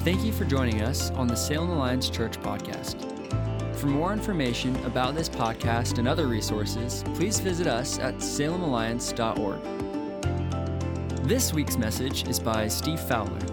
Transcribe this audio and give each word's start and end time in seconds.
Thank 0.00 0.24
you 0.24 0.32
for 0.32 0.46
joining 0.46 0.80
us 0.80 1.10
on 1.10 1.26
the 1.26 1.36
Salem 1.36 1.68
Alliance 1.68 2.08
Church 2.08 2.40
podcast. 2.40 3.06
For 3.76 3.86
more 3.86 4.14
information 4.14 4.74
about 4.86 5.14
this 5.14 5.28
podcast 5.28 5.98
and 5.98 6.08
other 6.08 6.26
resources, 6.26 7.04
please 7.14 7.38
visit 7.38 7.66
us 7.66 7.98
at 7.98 8.14
salemalliance.org. 8.16 9.62
This 11.28 11.52
week's 11.52 11.76
message 11.76 12.26
is 12.28 12.40
by 12.40 12.66
Steve 12.66 12.98
Fowler. 12.98 13.49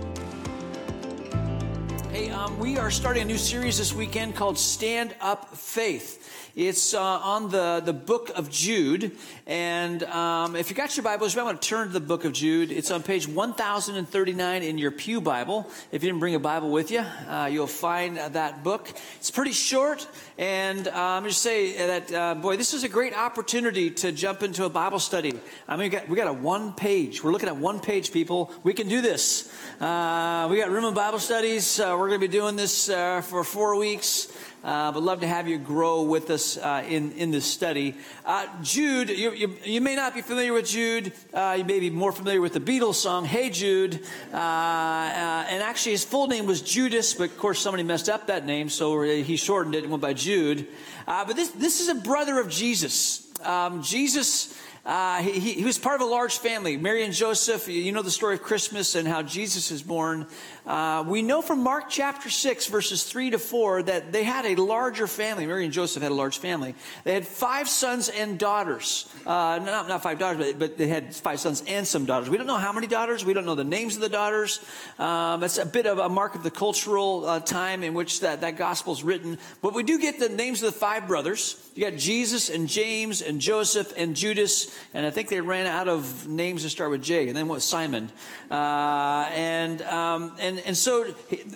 Um, 2.57 2.63
we 2.63 2.77
are 2.77 2.91
starting 2.91 3.23
a 3.23 3.25
new 3.25 3.37
series 3.37 3.77
this 3.77 3.93
weekend 3.93 4.35
called 4.35 4.57
Stand 4.57 5.15
Up 5.21 5.55
Faith. 5.55 6.53
It's 6.55 6.95
uh, 6.95 6.99
on 6.99 7.49
the, 7.49 7.83
the 7.85 7.93
book 7.93 8.31
of 8.35 8.49
Jude. 8.49 9.11
And 9.45 10.01
um, 10.03 10.55
if 10.55 10.71
you 10.71 10.75
got 10.75 10.97
your 10.97 11.03
Bibles, 11.03 11.35
you 11.35 11.41
might 11.41 11.45
want 11.45 11.61
to 11.61 11.67
turn 11.69 11.85
to 11.85 11.93
the 11.93 11.99
book 11.99 12.25
of 12.25 12.33
Jude. 12.33 12.71
It's 12.71 12.89
on 12.89 13.03
page 13.03 13.27
1039 13.27 14.63
in 14.63 14.79
your 14.79 14.89
Pew 14.89 15.21
Bible. 15.21 15.69
If 15.91 16.01
you 16.01 16.09
didn't 16.09 16.19
bring 16.19 16.33
a 16.33 16.39
Bible 16.39 16.71
with 16.71 16.89
you, 16.89 17.01
uh, 17.01 17.47
you'll 17.51 17.67
find 17.67 18.17
that 18.17 18.63
book. 18.63 18.91
It's 19.17 19.29
pretty 19.29 19.51
short. 19.51 20.07
And 20.39 20.87
uh, 20.87 20.91
I'm 20.95 21.25
just 21.25 21.43
say 21.43 21.77
that, 21.77 22.11
uh, 22.11 22.35
boy, 22.35 22.57
this 22.57 22.73
is 22.73 22.83
a 22.83 22.89
great 22.89 23.15
opportunity 23.15 23.91
to 23.91 24.11
jump 24.11 24.41
into 24.41 24.65
a 24.65 24.69
Bible 24.69 24.99
study. 24.99 25.39
I 25.67 25.75
mean, 25.75 25.85
we 25.85 25.89
got, 25.89 26.09
we 26.09 26.15
got 26.15 26.27
a 26.27 26.33
one 26.33 26.73
page. 26.73 27.23
We're 27.23 27.31
looking 27.31 27.49
at 27.49 27.57
one 27.57 27.79
page, 27.79 28.11
people. 28.11 28.51
We 28.63 28.73
can 28.73 28.87
do 28.89 29.01
this. 29.01 29.53
Uh, 29.79 30.47
we 30.49 30.57
got 30.57 30.71
room 30.71 30.85
of 30.85 30.95
Bible 30.95 31.19
studies. 31.19 31.79
Uh, 31.79 31.95
we're 31.99 32.07
going 32.07 32.19
to 32.19 32.27
be 32.27 32.31
doing 32.31 32.46
this 32.55 32.87
for 32.87 33.43
four 33.43 33.75
weeks. 33.75 34.31
Uh, 34.63 34.91
but 34.91 35.01
love 35.01 35.21
to 35.21 35.27
have 35.27 35.47
you 35.47 35.57
grow 35.57 36.01
with 36.01 36.29
us 36.29 36.57
uh, 36.57 36.83
in, 36.89 37.13
in 37.13 37.31
this 37.31 37.45
study. 37.45 37.95
Uh, 38.25 38.45
Jude, 38.61 39.09
you, 39.09 39.31
you, 39.31 39.55
you, 39.63 39.79
may 39.79 39.95
not 39.95 40.13
be 40.13 40.21
familiar 40.21 40.51
with 40.51 40.67
Jude. 40.67 41.13
Uh, 41.33 41.55
you 41.57 41.63
may 41.63 41.79
be 41.79 41.89
more 41.89 42.11
familiar 42.11 42.41
with 42.41 42.51
the 42.51 42.59
Beatles 42.59 42.95
song, 42.95 43.23
Hey 43.23 43.49
Jude. 43.49 44.01
Uh, 44.33 44.35
uh, 44.35 45.45
and 45.49 45.63
actually, 45.63 45.93
his 45.93 46.03
full 46.03 46.27
name 46.27 46.47
was 46.47 46.61
Judas, 46.61 47.13
but 47.13 47.29
of 47.29 47.37
course, 47.37 47.59
somebody 47.59 47.83
messed 47.83 48.09
up 48.09 48.27
that 48.27 48.45
name, 48.45 48.67
so 48.67 49.01
he 49.03 49.37
shortened 49.37 49.73
it 49.73 49.83
and 49.83 49.91
went 49.91 50.01
by 50.01 50.13
Jude. 50.13 50.67
but 51.05 51.35
this, 51.35 51.49
this 51.51 51.79
is 51.79 51.87
a 51.87 51.95
brother 51.95 52.37
of 52.37 52.49
Jesus. 52.49 53.23
Um, 53.45 53.83
Jesus 53.83 54.59
uh, 54.87 55.21
he, 55.21 55.51
he, 55.51 55.65
was 55.65 55.77
part 55.77 55.99
of 55.99 56.07
a 56.07 56.09
large 56.09 56.37
family. 56.37 56.77
Mary 56.77 57.03
and 57.03 57.13
Joseph, 57.13 57.67
you 57.67 57.91
know 57.91 58.01
the 58.01 58.09
story 58.09 58.35
of 58.35 58.41
Christmas 58.41 58.95
and 58.95 59.05
how 59.05 59.21
Jesus 59.21 59.69
is 59.69 59.83
born. 59.83 60.25
Uh, 60.65 61.03
we 61.05 61.21
know 61.21 61.41
from 61.41 61.61
Mark 61.61 61.89
chapter 61.89 62.29
6, 62.29 62.67
verses 62.67 63.03
3 63.03 63.31
to 63.31 63.37
4, 63.37 63.83
that 63.83 64.13
they 64.13 64.23
had 64.23 64.45
a 64.45 64.55
larger 64.55 65.05
family. 65.05 65.45
Mary 65.45 65.65
and 65.65 65.73
Joseph 65.73 66.01
had 66.01 66.13
a 66.13 66.15
large 66.15 66.37
family. 66.37 66.73
They 67.03 67.13
had 67.13 67.27
five 67.27 67.67
sons 67.67 68.07
and 68.07 68.39
daughters. 68.39 69.13
Uh, 69.25 69.59
not, 69.61 69.89
not 69.89 70.03
five 70.03 70.19
daughters, 70.19 70.53
but, 70.53 70.59
but, 70.59 70.77
they 70.77 70.87
had 70.87 71.13
five 71.13 71.41
sons 71.41 71.65
and 71.67 71.85
some 71.85 72.05
daughters. 72.05 72.29
We 72.29 72.37
don't 72.37 72.47
know 72.47 72.55
how 72.55 72.71
many 72.71 72.87
daughters. 72.87 73.25
We 73.25 73.33
don't 73.33 73.45
know 73.45 73.55
the 73.55 73.65
names 73.65 73.97
of 73.97 74.01
the 74.01 74.07
daughters. 74.07 74.61
Um, 74.99 75.43
it's 75.43 75.57
a 75.57 75.65
bit 75.65 75.85
of 75.85 75.99
a 75.99 76.07
mark 76.07 76.35
of 76.35 76.43
the 76.43 76.51
cultural 76.51 77.25
uh, 77.25 77.41
time 77.41 77.83
in 77.83 77.93
which 77.93 78.21
that, 78.21 78.39
that 78.39 78.55
gospel 78.55 78.93
is 78.93 79.03
written. 79.03 79.37
But 79.61 79.73
we 79.73 79.83
do 79.83 79.99
get 79.99 80.17
the 80.17 80.29
names 80.29 80.63
of 80.63 80.71
the 80.71 80.79
five 80.79 81.07
brothers. 81.07 81.66
You 81.77 81.91
got 81.91 81.99
Jesus 81.99 82.49
and 82.49 82.67
James 82.67 83.21
and 83.21 83.39
Joseph 83.39 83.93
and 83.95 84.15
Judas 84.15 84.75
and 84.95 85.05
I 85.05 85.11
think 85.11 85.29
they 85.29 85.41
ran 85.41 85.67
out 85.67 85.87
of 85.87 86.27
names 86.27 86.63
to 86.63 86.71
start 86.71 86.89
with 86.89 87.03
J, 87.03 87.27
and 87.27 87.37
then 87.37 87.47
what 87.47 87.61
Simon, 87.61 88.09
uh, 88.49 89.29
and 89.31 89.83
um, 89.83 90.33
and 90.39 90.57
and 90.65 90.75
so 90.75 91.03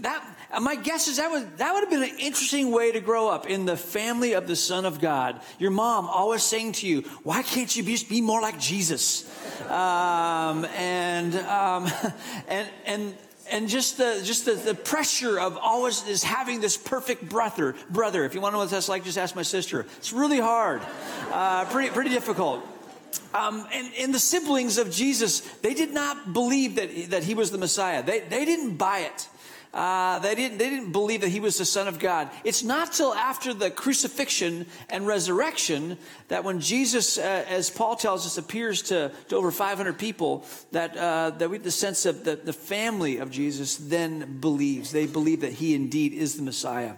that 0.02 0.24
my 0.62 0.76
guess 0.76 1.08
is 1.08 1.18
that 1.18 1.32
would 1.32 1.58
that 1.58 1.74
would 1.74 1.80
have 1.80 1.90
been 1.90 2.04
an 2.04 2.20
interesting 2.20 2.72
way 2.72 2.92
to 2.92 3.00
grow 3.00 3.30
up 3.30 3.50
in 3.50 3.66
the 3.66 3.76
family 3.76 4.34
of 4.34 4.46
the 4.46 4.56
Son 4.56 4.86
of 4.86 5.00
God. 5.02 5.42
Your 5.58 5.72
mom 5.72 6.06
always 6.06 6.44
saying 6.44 6.74
to 6.74 6.88
you, 6.88 7.02
"Why 7.24 7.42
can't 7.42 7.76
you 7.76 7.82
be, 7.82 7.98
be 8.08 8.22
more 8.22 8.42
like 8.42 8.60
Jesus?" 8.60 9.26
Um, 9.70 10.66
and 10.78 11.36
um, 11.36 11.90
and 12.48 12.70
and 12.86 13.16
and 13.52 13.68
just 13.68 13.98
the 13.98 14.22
just 14.24 14.46
the, 14.46 14.54
the 14.54 14.74
pressure 14.74 15.40
of 15.40 15.58
always 15.58 16.08
is 16.08 16.24
having 16.24 16.62
this 16.62 16.78
perfect 16.78 17.28
brother 17.28 17.76
brother 17.90 18.24
if 18.24 18.34
you 18.34 18.42
want 18.42 18.54
to 18.54 18.56
know 18.56 18.60
what 18.60 18.70
that's 18.70 18.90
like 18.90 19.04
just 19.04 19.18
ask 19.18 19.36
my 19.36 19.44
sister 19.44 19.86
it's 19.98 20.14
really 20.14 20.40
hard 20.40 20.82
uh, 21.32 21.66
pretty 21.66 21.90
pretty 21.90 22.10
difficult 22.10 22.66
um, 23.34 23.66
and, 23.74 23.92
and 24.00 24.14
the 24.14 24.20
siblings 24.20 24.78
of 24.78 24.92
Jesus, 24.92 25.42
they 25.62 25.74
did 25.74 25.94
not 25.94 26.34
believe 26.34 26.76
that, 26.76 27.12
that 27.12 27.24
he 27.24 27.34
was 27.34 27.52
the 27.52 27.58
Messiah. 27.58 28.04
They, 28.04 28.22
they 28.22 28.46
didn't 28.46 28.76
buy 28.78 29.00
it. 29.00 29.28
Uh, 29.74 30.20
they 30.20 30.36
didn't 30.36 30.58
they 30.58 30.70
didn't 30.70 30.92
believe 30.92 31.22
that 31.22 31.30
he 31.30 31.40
was 31.40 31.58
the 31.58 31.66
son 31.66 31.88
of 31.88 31.98
God. 31.98 32.30
It's 32.44 32.62
not 32.62 32.92
till 32.92 33.14
after 33.14 33.54
the 33.54 33.72
crucifixion 33.72 34.66
and 34.90 35.08
resurrection 35.08 35.98
that 36.28 36.44
when 36.44 36.60
Jesus, 36.60 37.18
uh, 37.18 37.46
as 37.48 37.70
Paul 37.70 37.96
tells 37.96 38.26
us, 38.26 38.38
appears 38.38 38.82
to, 38.84 39.12
to 39.30 39.36
over 39.38 39.50
500 39.50 39.98
people, 39.98 40.46
that 40.72 40.98
uh, 40.98 41.30
that 41.32 41.50
we 41.50 41.56
have 41.56 41.64
the 41.64 41.72
sense 41.72 42.06
of 42.06 42.26
the, 42.26 42.36
the 42.36 42.52
family 42.52 43.18
of 43.18 43.32
Jesus 43.32 43.78
then 43.78 44.40
believes. 44.42 44.92
They 44.92 45.08
believe 45.08 45.42
that 45.42 45.54
he 45.54 45.74
indeed 45.74 46.14
is 46.14 46.36
the 46.36 46.44
Messiah. 46.44 46.96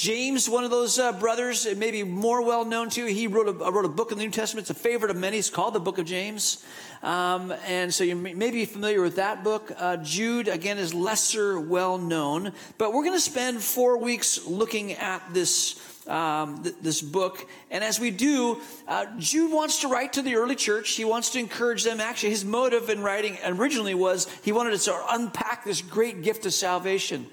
James, 0.00 0.48
one 0.48 0.64
of 0.64 0.70
those 0.70 0.98
uh, 0.98 1.12
brothers, 1.12 1.66
maybe 1.76 2.02
more 2.02 2.40
well 2.40 2.64
known 2.64 2.88
to 2.88 3.02
you, 3.02 3.14
he 3.14 3.26
wrote 3.26 3.48
a, 3.48 3.70
wrote 3.70 3.84
a 3.84 3.88
book 3.88 4.10
in 4.12 4.16
the 4.16 4.24
New 4.24 4.30
Testament. 4.30 4.62
It's 4.62 4.70
a 4.70 4.82
favorite 4.82 5.10
of 5.10 5.18
many. 5.18 5.36
It's 5.36 5.50
called 5.50 5.74
the 5.74 5.80
Book 5.80 5.98
of 5.98 6.06
James. 6.06 6.64
Um, 7.02 7.52
and 7.66 7.92
so 7.92 8.02
you 8.02 8.16
may 8.16 8.50
be 8.50 8.64
familiar 8.64 9.02
with 9.02 9.16
that 9.16 9.44
book. 9.44 9.70
Uh, 9.76 9.98
Jude, 9.98 10.48
again, 10.48 10.78
is 10.78 10.94
lesser 10.94 11.60
well 11.60 11.98
known. 11.98 12.52
But 12.78 12.94
we're 12.94 13.04
going 13.04 13.16
to 13.16 13.20
spend 13.20 13.62
four 13.62 13.98
weeks 13.98 14.46
looking 14.46 14.92
at 14.94 15.22
this. 15.34 15.78
Um, 16.06 16.62
th- 16.62 16.74
this 16.80 17.02
book. 17.02 17.46
And 17.70 17.84
as 17.84 18.00
we 18.00 18.10
do, 18.10 18.60
uh, 18.88 19.06
Jude 19.18 19.52
wants 19.52 19.82
to 19.82 19.88
write 19.88 20.14
to 20.14 20.22
the 20.22 20.34
early 20.36 20.56
church. 20.56 20.92
He 20.92 21.04
wants 21.04 21.30
to 21.32 21.38
encourage 21.38 21.84
them. 21.84 22.00
Actually, 22.00 22.30
his 22.30 22.44
motive 22.44 22.88
in 22.88 23.02
writing 23.02 23.38
originally 23.44 23.94
was 23.94 24.26
he 24.42 24.50
wanted 24.50 24.76
to 24.80 25.04
unpack 25.10 25.62
this 25.62 25.82
great 25.82 26.22
gift 26.22 26.46
of 26.46 26.54
salvation. 26.54 27.26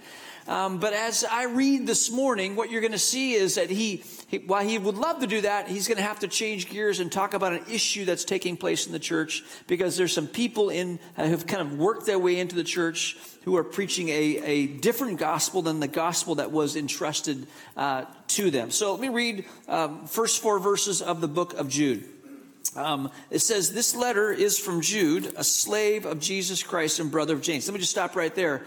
Um, 0.47 0.77
but 0.77 0.93
as 0.93 1.25
I 1.25 1.45
read 1.45 1.85
this 1.85 2.09
morning, 2.09 2.55
what 2.55 2.71
you're 2.71 2.81
going 2.81 2.93
to 2.93 2.97
see 2.97 3.33
is 3.33 3.55
that 3.55 3.69
he, 3.69 4.03
he, 4.27 4.37
while 4.37 4.65
he 4.65 4.77
would 4.77 4.95
love 4.95 5.19
to 5.19 5.27
do 5.27 5.41
that, 5.41 5.67
he's 5.67 5.87
going 5.87 5.97
to 5.97 6.03
have 6.03 6.19
to 6.19 6.27
change 6.29 6.69
gears 6.69 7.01
and 7.01 7.11
talk 7.11 7.33
about 7.33 7.51
an 7.51 7.63
issue 7.69 8.05
that's 8.05 8.23
taking 8.23 8.55
place 8.55 8.85
in 8.87 8.93
the 8.93 8.99
church 8.99 9.43
because 9.67 9.97
there's 9.97 10.13
some 10.13 10.27
people 10.27 10.69
in 10.69 10.99
uh, 11.17 11.27
who've 11.27 11.45
kind 11.45 11.61
of 11.61 11.77
worked 11.77 12.05
their 12.05 12.17
way 12.17 12.39
into 12.39 12.55
the 12.55 12.63
church 12.63 13.17
who 13.43 13.57
are 13.57 13.63
preaching 13.63 14.07
a, 14.07 14.13
a 14.13 14.67
different 14.67 15.19
gospel 15.19 15.61
than 15.61 15.81
the 15.81 15.87
gospel 15.87 16.35
that 16.35 16.51
was 16.51 16.77
entrusted 16.77 17.45
uh, 17.75 18.05
to 18.27 18.49
them. 18.49 18.71
So 18.71 18.91
let 18.93 19.01
me 19.01 19.09
read 19.09 19.45
um, 19.67 20.05
first 20.07 20.41
four 20.41 20.59
verses 20.59 21.01
of 21.01 21.19
the 21.19 21.27
book 21.27 21.55
of 21.55 21.67
Jude. 21.67 22.05
Um, 22.75 23.11
it 23.31 23.39
says, 23.39 23.73
This 23.73 23.95
letter 23.95 24.31
is 24.31 24.57
from 24.59 24.81
Jude, 24.81 25.33
a 25.35 25.43
slave 25.43 26.05
of 26.05 26.19
Jesus 26.19 26.63
Christ 26.63 26.99
and 26.99 27.11
brother 27.11 27.33
of 27.33 27.41
James. 27.41 27.67
Let 27.67 27.73
me 27.73 27.79
just 27.79 27.91
stop 27.91 28.15
right 28.15 28.33
there. 28.33 28.65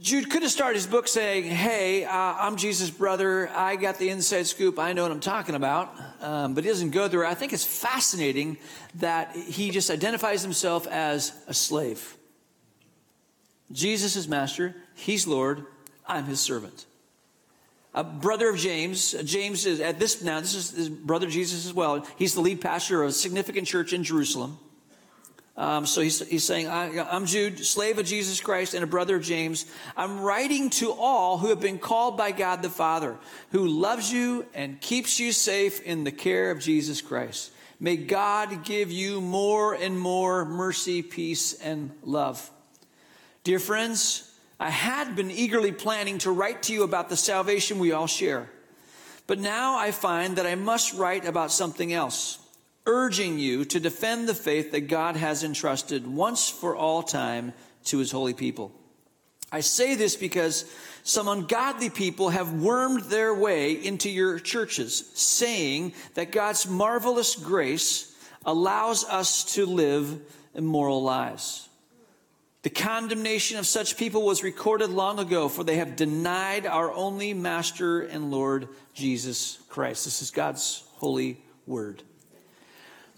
Jude 0.00 0.30
could 0.30 0.42
have 0.42 0.50
started 0.50 0.76
his 0.76 0.86
book 0.86 1.06
saying, 1.06 1.44
Hey, 1.44 2.04
uh, 2.04 2.10
I'm 2.12 2.56
Jesus' 2.56 2.90
brother. 2.90 3.48
I 3.50 3.76
got 3.76 3.98
the 3.98 4.08
inside 4.08 4.46
scoop. 4.46 4.78
I 4.78 4.92
know 4.92 5.02
what 5.02 5.12
I'm 5.12 5.20
talking 5.20 5.54
about. 5.54 5.94
Um, 6.20 6.54
but 6.54 6.64
he 6.64 6.70
doesn't 6.70 6.90
go 6.90 7.08
there. 7.08 7.24
I 7.24 7.34
think 7.34 7.52
it's 7.52 7.64
fascinating 7.64 8.56
that 8.96 9.36
he 9.36 9.70
just 9.70 9.90
identifies 9.90 10.42
himself 10.42 10.86
as 10.86 11.32
a 11.46 11.54
slave. 11.54 12.16
Jesus 13.70 14.16
is 14.16 14.28
master. 14.28 14.74
He's 14.94 15.26
Lord. 15.26 15.66
I'm 16.06 16.24
his 16.24 16.40
servant. 16.40 16.86
A 17.94 18.02
brother 18.02 18.48
of 18.48 18.56
James. 18.56 19.12
James 19.24 19.66
is 19.66 19.80
at 19.80 19.98
this 19.98 20.22
now, 20.22 20.40
this 20.40 20.54
is 20.54 20.70
his 20.70 20.88
brother 20.88 21.28
Jesus 21.28 21.66
as 21.66 21.74
well. 21.74 22.06
He's 22.16 22.34
the 22.34 22.40
lead 22.40 22.60
pastor 22.60 23.02
of 23.02 23.10
a 23.10 23.12
significant 23.12 23.66
church 23.66 23.92
in 23.92 24.02
Jerusalem. 24.02 24.58
Um, 25.54 25.84
so 25.84 26.00
he's, 26.00 26.26
he's 26.26 26.44
saying, 26.44 26.68
I, 26.68 27.14
am 27.14 27.26
Jude, 27.26 27.58
slave 27.64 27.98
of 27.98 28.06
Jesus 28.06 28.40
Christ 28.40 28.72
and 28.72 28.82
a 28.82 28.86
brother 28.86 29.16
of 29.16 29.22
James. 29.22 29.66
I'm 29.96 30.20
writing 30.20 30.70
to 30.70 30.92
all 30.92 31.36
who 31.36 31.48
have 31.48 31.60
been 31.60 31.78
called 31.78 32.16
by 32.16 32.32
God 32.32 32.62
the 32.62 32.70
Father, 32.70 33.18
who 33.50 33.66
loves 33.66 34.10
you 34.10 34.46
and 34.54 34.80
keeps 34.80 35.20
you 35.20 35.30
safe 35.30 35.82
in 35.82 36.04
the 36.04 36.10
care 36.10 36.50
of 36.50 36.58
Jesus 36.58 37.02
Christ. 37.02 37.52
May 37.78 37.96
God 37.96 38.64
give 38.64 38.90
you 38.90 39.20
more 39.20 39.74
and 39.74 39.98
more 39.98 40.46
mercy, 40.46 41.02
peace, 41.02 41.52
and 41.52 41.90
love. 42.02 42.50
Dear 43.44 43.58
friends, 43.58 44.32
I 44.58 44.70
had 44.70 45.16
been 45.16 45.30
eagerly 45.30 45.72
planning 45.72 46.18
to 46.18 46.30
write 46.30 46.62
to 46.64 46.72
you 46.72 46.82
about 46.82 47.08
the 47.08 47.16
salvation 47.16 47.78
we 47.78 47.92
all 47.92 48.06
share. 48.06 48.48
But 49.26 49.38
now 49.38 49.76
I 49.76 49.90
find 49.90 50.36
that 50.36 50.46
I 50.46 50.54
must 50.54 50.94
write 50.94 51.26
about 51.26 51.52
something 51.52 51.92
else 51.92 52.38
urging 52.86 53.38
you 53.38 53.64
to 53.66 53.80
defend 53.80 54.28
the 54.28 54.34
faith 54.34 54.72
that 54.72 54.88
God 54.88 55.16
has 55.16 55.44
entrusted 55.44 56.06
once 56.06 56.48
for 56.48 56.74
all 56.74 57.02
time 57.02 57.52
to 57.84 57.98
his 57.98 58.10
holy 58.10 58.34
people. 58.34 58.72
I 59.50 59.60
say 59.60 59.94
this 59.94 60.16
because 60.16 60.64
some 61.02 61.28
ungodly 61.28 61.90
people 61.90 62.30
have 62.30 62.54
wormed 62.54 63.02
their 63.04 63.34
way 63.34 63.72
into 63.72 64.08
your 64.08 64.38
churches, 64.38 65.10
saying 65.14 65.92
that 66.14 66.32
God's 66.32 66.66
marvelous 66.68 67.36
grace 67.36 68.16
allows 68.46 69.04
us 69.04 69.54
to 69.54 69.66
live 69.66 70.20
immoral 70.54 71.02
lives. 71.02 71.68
The 72.62 72.70
condemnation 72.70 73.58
of 73.58 73.66
such 73.66 73.96
people 73.96 74.22
was 74.22 74.44
recorded 74.44 74.90
long 74.90 75.18
ago, 75.18 75.48
for 75.48 75.64
they 75.64 75.76
have 75.76 75.96
denied 75.96 76.64
our 76.64 76.92
only 76.92 77.34
Master 77.34 78.02
and 78.02 78.30
Lord 78.30 78.68
Jesus 78.94 79.58
Christ. 79.68 80.04
This 80.04 80.22
is 80.22 80.30
God's 80.30 80.84
holy 80.94 81.42
word. 81.66 82.04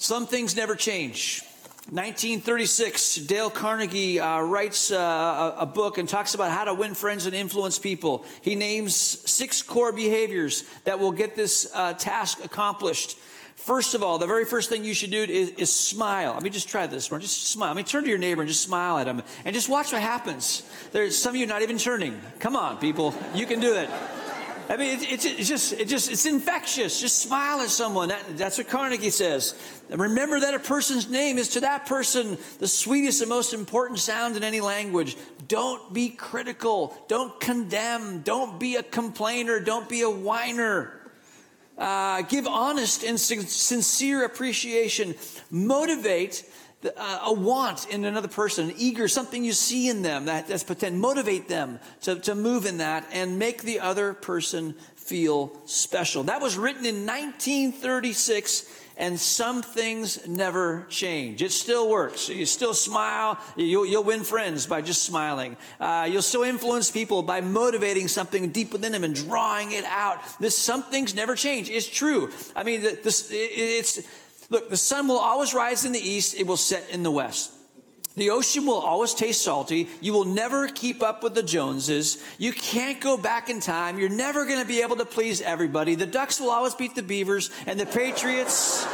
Some 0.04 0.26
things 0.26 0.54
never 0.54 0.76
change. 0.76 1.40
1936, 1.88 3.16
Dale 3.24 3.48
Carnegie 3.48 4.20
uh, 4.20 4.42
writes 4.42 4.90
uh, 4.90 5.54
a, 5.56 5.64
book 5.64 5.96
and 5.96 6.06
talks 6.06 6.34
about 6.34 6.50
how 6.50 6.64
to 6.64 6.74
win 6.74 6.92
friends 6.92 7.24
and 7.24 7.34
influence 7.34 7.78
people. 7.78 8.26
He 8.42 8.54
names 8.54 8.94
six 8.94 9.62
core 9.62 9.92
behaviors 9.92 10.64
that 10.84 11.00
will 11.00 11.10
get 11.10 11.36
this 11.36 11.70
uh, 11.72 11.94
task 11.94 12.44
accomplished. 12.44 13.16
First 13.56 13.94
of 13.94 14.02
all, 14.02 14.18
the 14.18 14.26
very 14.26 14.44
first 14.44 14.68
thing 14.68 14.84
you 14.84 14.92
should 14.92 15.10
do 15.10 15.22
is, 15.22 15.48
is 15.52 15.74
smile. 15.74 16.34
I 16.36 16.40
mean, 16.40 16.52
just 16.52 16.68
try 16.68 16.86
this 16.86 17.10
one. 17.10 17.22
Just 17.22 17.46
smile. 17.46 17.70
I 17.70 17.74
mean, 17.74 17.86
turn 17.86 18.04
to 18.04 18.10
your 18.10 18.18
neighbor 18.18 18.42
and 18.42 18.48
just 18.48 18.62
smile 18.62 18.98
at 18.98 19.06
him 19.06 19.22
and 19.46 19.54
just 19.54 19.70
watch 19.70 19.90
what 19.90 20.02
happens. 20.02 20.64
There's 20.92 21.16
some 21.16 21.30
of 21.30 21.36
you 21.36 21.46
not 21.46 21.62
even 21.62 21.78
turning. 21.78 22.20
Come 22.40 22.56
on, 22.56 22.76
people. 22.76 23.14
You 23.34 23.46
can 23.46 23.58
do 23.58 23.72
it. 23.72 23.88
I 24.68 24.76
mean, 24.76 24.98
it's, 25.02 25.24
it's 25.24 25.48
just, 25.48 25.72
it 25.74 25.88
just, 25.88 26.10
it's 26.10 26.24
infectious. 26.24 27.00
Just 27.00 27.20
smile 27.20 27.60
at 27.60 27.68
someone. 27.68 28.08
That, 28.08 28.38
that's 28.38 28.56
what 28.56 28.68
Carnegie 28.68 29.10
says. 29.10 29.54
Remember 29.90 30.40
that 30.40 30.54
a 30.54 30.58
person's 30.58 31.10
name 31.10 31.36
is 31.36 31.50
to 31.50 31.60
that 31.60 31.86
person 31.86 32.38
the 32.58 32.68
sweetest 32.68 33.20
and 33.20 33.28
most 33.28 33.52
important 33.52 33.98
sound 33.98 34.36
in 34.36 34.42
any 34.42 34.60
language. 34.60 35.16
Don't 35.48 35.92
be 35.92 36.08
critical. 36.08 36.96
Don't 37.08 37.38
condemn. 37.40 38.22
Don't 38.22 38.58
be 38.58 38.76
a 38.76 38.82
complainer. 38.82 39.60
Don't 39.60 39.88
be 39.88 40.00
a 40.00 40.10
whiner. 40.10 41.00
Uh, 41.76 42.22
give 42.22 42.46
honest 42.46 43.04
and 43.04 43.20
sincere 43.20 44.24
appreciation. 44.24 45.14
Motivate 45.50 46.44
a 46.84 47.32
want 47.32 47.88
in 47.88 48.04
another 48.04 48.28
person, 48.28 48.70
an 48.70 48.74
eager, 48.76 49.08
something 49.08 49.44
you 49.44 49.52
see 49.52 49.88
in 49.88 50.02
them 50.02 50.26
that, 50.26 50.48
that's 50.48 50.62
potential. 50.62 50.98
Motivate 50.98 51.48
them 51.48 51.78
to, 52.02 52.16
to 52.16 52.34
move 52.34 52.66
in 52.66 52.78
that 52.78 53.06
and 53.12 53.38
make 53.38 53.62
the 53.62 53.80
other 53.80 54.14
person 54.14 54.74
feel 54.94 55.56
special. 55.66 56.24
That 56.24 56.40
was 56.40 56.56
written 56.56 56.86
in 56.86 57.06
1936 57.06 58.82
and 58.96 59.18
some 59.18 59.62
things 59.62 60.26
never 60.26 60.86
change. 60.88 61.42
It 61.42 61.50
still 61.50 61.90
works. 61.90 62.28
You 62.28 62.46
still 62.46 62.74
smile. 62.74 63.38
You'll, 63.56 63.86
you'll 63.86 64.04
win 64.04 64.22
friends 64.22 64.66
by 64.66 64.82
just 64.82 65.02
smiling. 65.02 65.56
Uh, 65.80 66.08
you'll 66.10 66.22
still 66.22 66.44
influence 66.44 66.90
people 66.90 67.22
by 67.22 67.40
motivating 67.40 68.06
something 68.06 68.50
deep 68.50 68.72
within 68.72 68.92
them 68.92 69.02
and 69.02 69.14
drawing 69.14 69.72
it 69.72 69.84
out. 69.84 70.20
This 70.38 70.56
some 70.56 70.84
things 70.84 71.14
never 71.14 71.34
change. 71.34 71.70
It's 71.70 71.88
true. 71.88 72.30
I 72.54 72.62
mean, 72.62 72.82
this, 72.82 73.30
it, 73.30 73.34
it's 73.34 74.00
look. 74.54 74.70
The 74.70 74.76
sun 74.76 75.08
will 75.08 75.18
always 75.18 75.52
rise 75.52 75.84
in 75.84 75.92
the 75.92 76.00
east. 76.00 76.34
It 76.34 76.46
will 76.46 76.56
set 76.56 76.88
in 76.90 77.02
the 77.02 77.10
west. 77.10 77.50
The 78.16 78.30
ocean 78.30 78.64
will 78.64 78.78
always 78.78 79.12
taste 79.12 79.42
salty. 79.42 79.88
You 80.00 80.12
will 80.12 80.24
never 80.24 80.68
keep 80.68 81.02
up 81.02 81.24
with 81.24 81.34
the 81.34 81.42
Joneses. 81.42 82.22
You 82.38 82.52
can't 82.52 83.00
go 83.00 83.16
back 83.16 83.50
in 83.50 83.58
time. 83.58 83.98
You're 83.98 84.08
never 84.08 84.46
going 84.46 84.60
to 84.60 84.66
be 84.66 84.82
able 84.82 84.96
to 84.96 85.04
please 85.04 85.42
everybody. 85.42 85.96
The 85.96 86.06
Ducks 86.06 86.40
will 86.40 86.50
always 86.50 86.76
beat 86.76 86.94
the 86.94 87.02
Beavers, 87.02 87.50
and 87.66 87.78
the 87.78 87.86
Patriots 87.86 88.86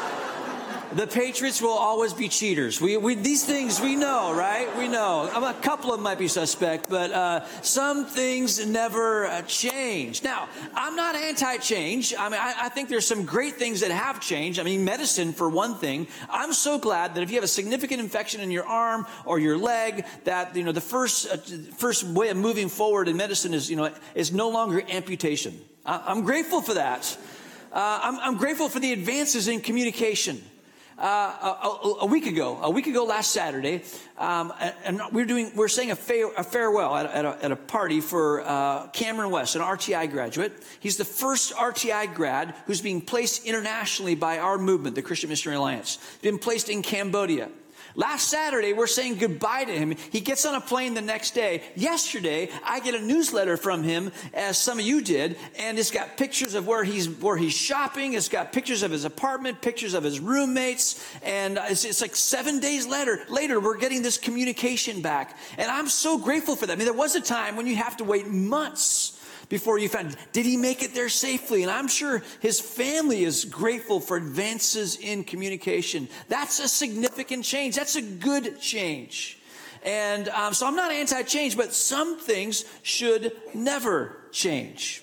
the 0.92 1.06
Patriots 1.06 1.62
will 1.62 1.70
always 1.70 2.12
be 2.12 2.28
cheaters. 2.28 2.80
We, 2.80 2.96
we, 2.96 3.14
these 3.14 3.44
things 3.44 3.80
we 3.80 3.94
know, 3.94 4.34
right? 4.34 4.68
We 4.76 4.88
know. 4.88 5.30
A 5.34 5.54
couple 5.54 5.90
of 5.90 5.98
them 5.98 6.04
might 6.04 6.18
be 6.18 6.26
suspect, 6.26 6.88
but 6.88 7.12
uh, 7.12 7.44
some 7.62 8.06
things 8.06 8.66
never 8.66 9.26
uh, 9.26 9.42
change. 9.42 10.22
Now, 10.24 10.48
I'm 10.74 10.96
not 10.96 11.14
anti-change. 11.14 12.14
I 12.18 12.28
mean, 12.28 12.40
I, 12.40 12.54
I, 12.62 12.68
think 12.70 12.88
there's 12.88 13.06
some 13.06 13.24
great 13.24 13.54
things 13.54 13.80
that 13.80 13.90
have 13.90 14.20
changed. 14.20 14.58
I 14.58 14.64
mean, 14.64 14.84
medicine 14.84 15.32
for 15.32 15.48
one 15.48 15.76
thing. 15.76 16.08
I'm 16.28 16.52
so 16.52 16.78
glad 16.78 17.14
that 17.14 17.22
if 17.22 17.30
you 17.30 17.36
have 17.36 17.44
a 17.44 17.48
significant 17.48 18.00
infection 18.00 18.40
in 18.40 18.50
your 18.50 18.66
arm 18.66 19.06
or 19.24 19.38
your 19.38 19.56
leg, 19.56 20.04
that 20.24 20.56
you 20.56 20.64
know 20.64 20.72
the 20.72 20.80
first 20.80 21.30
uh, 21.30 21.36
first 21.76 22.04
way 22.04 22.30
of 22.30 22.36
moving 22.36 22.68
forward 22.68 23.08
in 23.08 23.16
medicine 23.16 23.54
is 23.54 23.70
you 23.70 23.76
know 23.76 23.92
is 24.14 24.32
no 24.32 24.48
longer 24.48 24.82
amputation. 24.90 25.58
I, 25.86 26.02
I'm 26.06 26.22
grateful 26.22 26.62
for 26.62 26.74
that. 26.74 27.16
Uh, 27.72 28.00
I'm, 28.02 28.18
I'm 28.18 28.36
grateful 28.36 28.68
for 28.68 28.80
the 28.80 28.92
advances 28.92 29.46
in 29.46 29.60
communication 29.60 30.42
uh, 31.00 31.56
a, 31.64 31.88
a, 32.02 32.06
week 32.06 32.26
ago, 32.26 32.58
a 32.62 32.70
week 32.70 32.86
ago 32.86 33.04
last 33.04 33.30
Saturday, 33.30 33.82
um, 34.18 34.52
and 34.84 35.00
we 35.12 35.22
are 35.22 35.26
doing, 35.26 35.50
we 35.56 35.64
are 35.64 35.68
saying 35.68 35.90
a, 35.90 35.96
fa- 35.96 36.30
a 36.36 36.44
farewell 36.44 36.94
at, 36.94 37.06
at, 37.06 37.24
a, 37.24 37.44
at, 37.44 37.52
a, 37.52 37.56
party 37.56 38.00
for 38.00 38.42
uh, 38.42 38.86
Cameron 38.88 39.30
West, 39.30 39.56
an 39.56 39.62
RTI 39.62 40.10
graduate. 40.10 40.52
He's 40.78 40.98
the 40.98 41.04
first 41.04 41.54
RTI 41.54 42.14
grad 42.14 42.54
who's 42.66 42.82
being 42.82 43.00
placed 43.00 43.46
internationally 43.46 44.14
by 44.14 44.38
our 44.38 44.58
movement, 44.58 44.94
the 44.94 45.02
Christian 45.02 45.30
Missionary 45.30 45.56
Alliance. 45.56 45.98
Been 46.20 46.38
placed 46.38 46.68
in 46.68 46.82
Cambodia. 46.82 47.48
Last 47.94 48.28
Saturday, 48.28 48.72
we're 48.72 48.86
saying 48.86 49.16
goodbye 49.16 49.64
to 49.64 49.72
him. 49.72 49.94
He 50.10 50.20
gets 50.20 50.44
on 50.46 50.54
a 50.54 50.60
plane 50.60 50.94
the 50.94 51.00
next 51.00 51.34
day. 51.34 51.62
Yesterday, 51.74 52.50
I 52.64 52.80
get 52.80 52.94
a 52.94 53.00
newsletter 53.00 53.56
from 53.56 53.82
him, 53.82 54.12
as 54.32 54.58
some 54.58 54.78
of 54.78 54.84
you 54.84 55.00
did, 55.00 55.36
and 55.58 55.78
it's 55.78 55.90
got 55.90 56.16
pictures 56.16 56.54
of 56.54 56.66
where 56.66 56.84
he's 56.84 57.08
where 57.08 57.36
he's 57.36 57.54
shopping. 57.54 58.14
It's 58.14 58.28
got 58.28 58.52
pictures 58.52 58.82
of 58.82 58.90
his 58.90 59.04
apartment, 59.04 59.60
pictures 59.60 59.94
of 59.94 60.04
his 60.04 60.20
roommates, 60.20 61.04
and 61.22 61.58
it's, 61.68 61.84
it's 61.84 62.00
like 62.00 62.16
seven 62.16 62.60
days 62.60 62.86
later. 62.86 63.20
Later, 63.28 63.60
we're 63.60 63.78
getting 63.78 64.02
this 64.02 64.18
communication 64.18 65.02
back, 65.02 65.36
and 65.58 65.70
I'm 65.70 65.88
so 65.88 66.18
grateful 66.18 66.56
for 66.56 66.66
that. 66.66 66.72
I 66.72 66.76
mean, 66.76 66.86
there 66.86 66.94
was 66.94 67.14
a 67.16 67.20
time 67.20 67.56
when 67.56 67.66
you 67.66 67.76
have 67.76 67.96
to 67.98 68.04
wait 68.04 68.26
months 68.28 69.19
before 69.50 69.78
you 69.78 69.88
found, 69.88 70.16
did 70.32 70.46
he 70.46 70.56
make 70.56 70.82
it 70.82 70.94
there 70.94 71.10
safely? 71.10 71.62
And 71.62 71.70
I'm 71.70 71.88
sure 71.88 72.22
his 72.38 72.60
family 72.60 73.24
is 73.24 73.44
grateful 73.44 74.00
for 74.00 74.16
advances 74.16 74.96
in 74.96 75.24
communication. 75.24 76.08
That's 76.28 76.60
a 76.60 76.68
significant 76.68 77.44
change. 77.44 77.74
That's 77.74 77.96
a 77.96 78.02
good 78.02 78.60
change. 78.60 79.38
And 79.82 80.28
um, 80.28 80.54
so 80.54 80.66
I'm 80.66 80.76
not 80.76 80.92
anti 80.92 81.22
change, 81.24 81.56
but 81.56 81.74
some 81.74 82.18
things 82.18 82.64
should 82.82 83.32
never 83.52 84.16
change. 84.30 85.02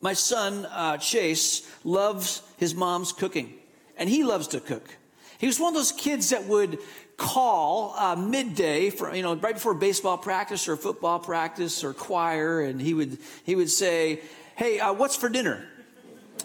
My 0.00 0.12
son, 0.12 0.64
uh, 0.66 0.98
Chase, 0.98 1.68
loves 1.82 2.42
his 2.58 2.74
mom's 2.74 3.12
cooking, 3.12 3.54
and 3.96 4.08
he 4.08 4.22
loves 4.22 4.46
to 4.48 4.60
cook. 4.60 4.96
He 5.38 5.46
was 5.46 5.58
one 5.58 5.70
of 5.70 5.74
those 5.74 5.92
kids 5.92 6.30
that 6.30 6.44
would 6.44 6.78
call 7.16 7.94
uh, 7.96 8.14
midday 8.14 8.90
for 8.90 9.14
you 9.14 9.22
know 9.22 9.34
right 9.36 9.54
before 9.54 9.74
baseball 9.74 10.18
practice 10.18 10.68
or 10.68 10.76
football 10.76 11.18
practice 11.18 11.82
or 11.82 11.94
choir 11.94 12.60
and 12.60 12.80
he 12.80 12.92
would 12.92 13.18
he 13.44 13.54
would 13.54 13.70
say 13.70 14.20
hey 14.56 14.80
uh, 14.80 14.92
what's 14.92 15.16
for 15.16 15.28
dinner? 15.28 15.64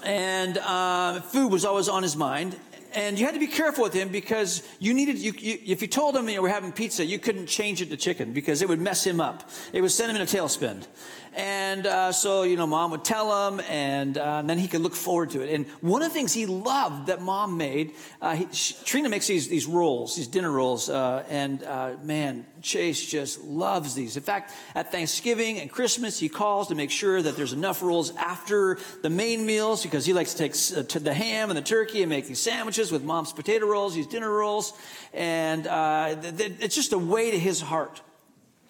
And 0.03 0.57
uh, 0.57 1.21
food 1.21 1.51
was 1.51 1.65
always 1.65 1.89
on 1.89 2.03
his 2.03 2.15
mind 2.15 2.55
and 2.93 3.19
you 3.19 3.25
had 3.25 3.33
to 3.33 3.39
be 3.39 3.47
careful 3.47 3.83
with 3.83 3.93
him 3.93 4.09
because 4.09 4.63
you 4.79 4.93
needed 4.93 5.17
you, 5.17 5.33
you, 5.37 5.59
if 5.65 5.81
you 5.81 5.87
told 5.87 6.15
him 6.15 6.27
you 6.27 6.41
were 6.41 6.49
having 6.49 6.71
pizza 6.71 7.05
you 7.05 7.19
couldn't 7.19 7.47
change 7.47 7.81
it 7.81 7.89
to 7.89 7.97
chicken 7.97 8.33
because 8.33 8.61
it 8.61 8.69
would 8.69 8.81
mess 8.81 9.05
him 9.05 9.19
up. 9.19 9.49
It 9.73 9.81
would 9.81 9.91
send 9.91 10.09
him 10.09 10.15
in 10.15 10.21
a 10.21 10.25
tailspin 10.25 10.85
and 11.33 11.87
uh, 11.87 12.11
so, 12.11 12.43
you 12.43 12.57
know, 12.57 12.67
mom 12.67 12.91
would 12.91 13.05
tell 13.05 13.47
him, 13.47 13.61
and, 13.69 14.17
uh, 14.17 14.39
and, 14.39 14.49
then 14.49 14.57
he 14.57 14.67
could 14.67 14.81
look 14.81 14.95
forward 14.95 15.29
to 15.29 15.41
it. 15.41 15.53
And 15.53 15.65
one 15.79 16.01
of 16.01 16.09
the 16.09 16.13
things 16.13 16.33
he 16.33 16.45
loved 16.45 17.07
that 17.07 17.21
mom 17.21 17.57
made, 17.57 17.93
uh, 18.21 18.35
he, 18.35 18.47
she, 18.51 18.75
Trina 18.83 19.07
makes 19.07 19.27
these, 19.27 19.47
these 19.47 19.65
rolls, 19.65 20.17
these 20.17 20.27
dinner 20.27 20.51
rolls, 20.51 20.89
uh, 20.89 21.23
and 21.29 21.63
uh, 21.63 21.93
man, 22.03 22.45
Chase 22.61 23.05
just 23.05 23.41
loves 23.45 23.95
these. 23.95 24.17
In 24.17 24.23
fact, 24.23 24.53
at 24.75 24.91
Thanksgiving 24.91 25.59
and 25.59 25.71
Christmas, 25.71 26.19
he 26.19 26.27
calls 26.27 26.67
to 26.67 26.75
make 26.75 26.91
sure 26.91 27.21
that 27.21 27.37
there's 27.37 27.53
enough 27.53 27.81
rolls 27.81 28.13
after 28.17 28.77
the 29.01 29.09
main 29.09 29.45
meals 29.45 29.83
because 29.83 30.05
he 30.05 30.11
likes 30.11 30.33
to 30.33 30.49
take 30.49 30.77
uh, 30.77 30.83
to 30.83 30.99
the 30.99 31.13
ham 31.13 31.49
and 31.49 31.57
the 31.57 31.61
turkey 31.63 32.01
and 32.01 32.09
make 32.09 32.27
these 32.27 32.41
sandwiches 32.41 32.91
with 32.91 33.03
mom's 33.03 33.31
potato 33.31 33.67
rolls, 33.67 33.95
these 33.95 34.07
dinner 34.07 34.29
rolls, 34.29 34.73
and 35.13 35.63
th- 35.63 36.37
th- 36.37 36.53
it's 36.59 36.75
just 36.75 36.91
a 36.91 36.97
way 36.97 37.31
to 37.31 37.39
his 37.39 37.61
heart. 37.61 38.01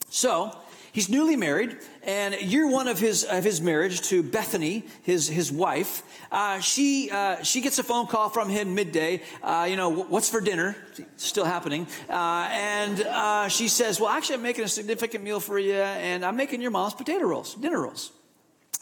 So, 0.10 0.56
He's 0.94 1.08
newly 1.08 1.38
married, 1.38 1.78
and 2.04 2.36
year 2.36 2.68
one 2.68 2.90
of 2.90 3.00
his 3.00 3.24
of 3.24 3.46
his 3.46 3.62
marriage 3.62 4.02
to 4.10 4.22
Bethany, 4.22 4.84
his 5.04 5.28
his 5.28 5.50
wife, 5.50 6.04
uh, 6.32 6.60
she 6.60 7.10
uh, 7.10 7.42
she 7.44 7.62
gets 7.62 7.80
a 7.80 7.84
phone 7.84 8.08
call 8.08 8.28
from 8.28 8.50
him 8.50 8.76
midday. 8.76 9.22
Uh, 9.42 9.68
you 9.70 9.78
know, 9.78 9.90
what's 9.90 10.30
for 10.30 10.42
dinner? 10.42 10.76
Still 11.16 11.46
happening, 11.46 11.88
uh, 12.10 12.50
and 12.52 13.02
uh, 13.02 13.48
she 13.48 13.70
says, 13.70 14.02
"Well, 14.02 14.10
actually, 14.10 14.36
I'm 14.36 14.42
making 14.42 14.66
a 14.66 14.68
significant 14.68 15.24
meal 15.24 15.40
for 15.40 15.58
you, 15.58 15.76
and 15.76 16.26
I'm 16.26 16.36
making 16.36 16.62
your 16.62 16.72
mom's 16.72 16.94
potato 16.94 17.26
rolls, 17.26 17.56
dinner 17.56 17.82
rolls." 17.82 18.12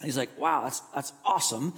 he's 0.04 0.18
like, 0.18 0.30
"Wow, 0.40 0.64
that's 0.64 0.80
that's 0.96 1.14
awesome." 1.24 1.74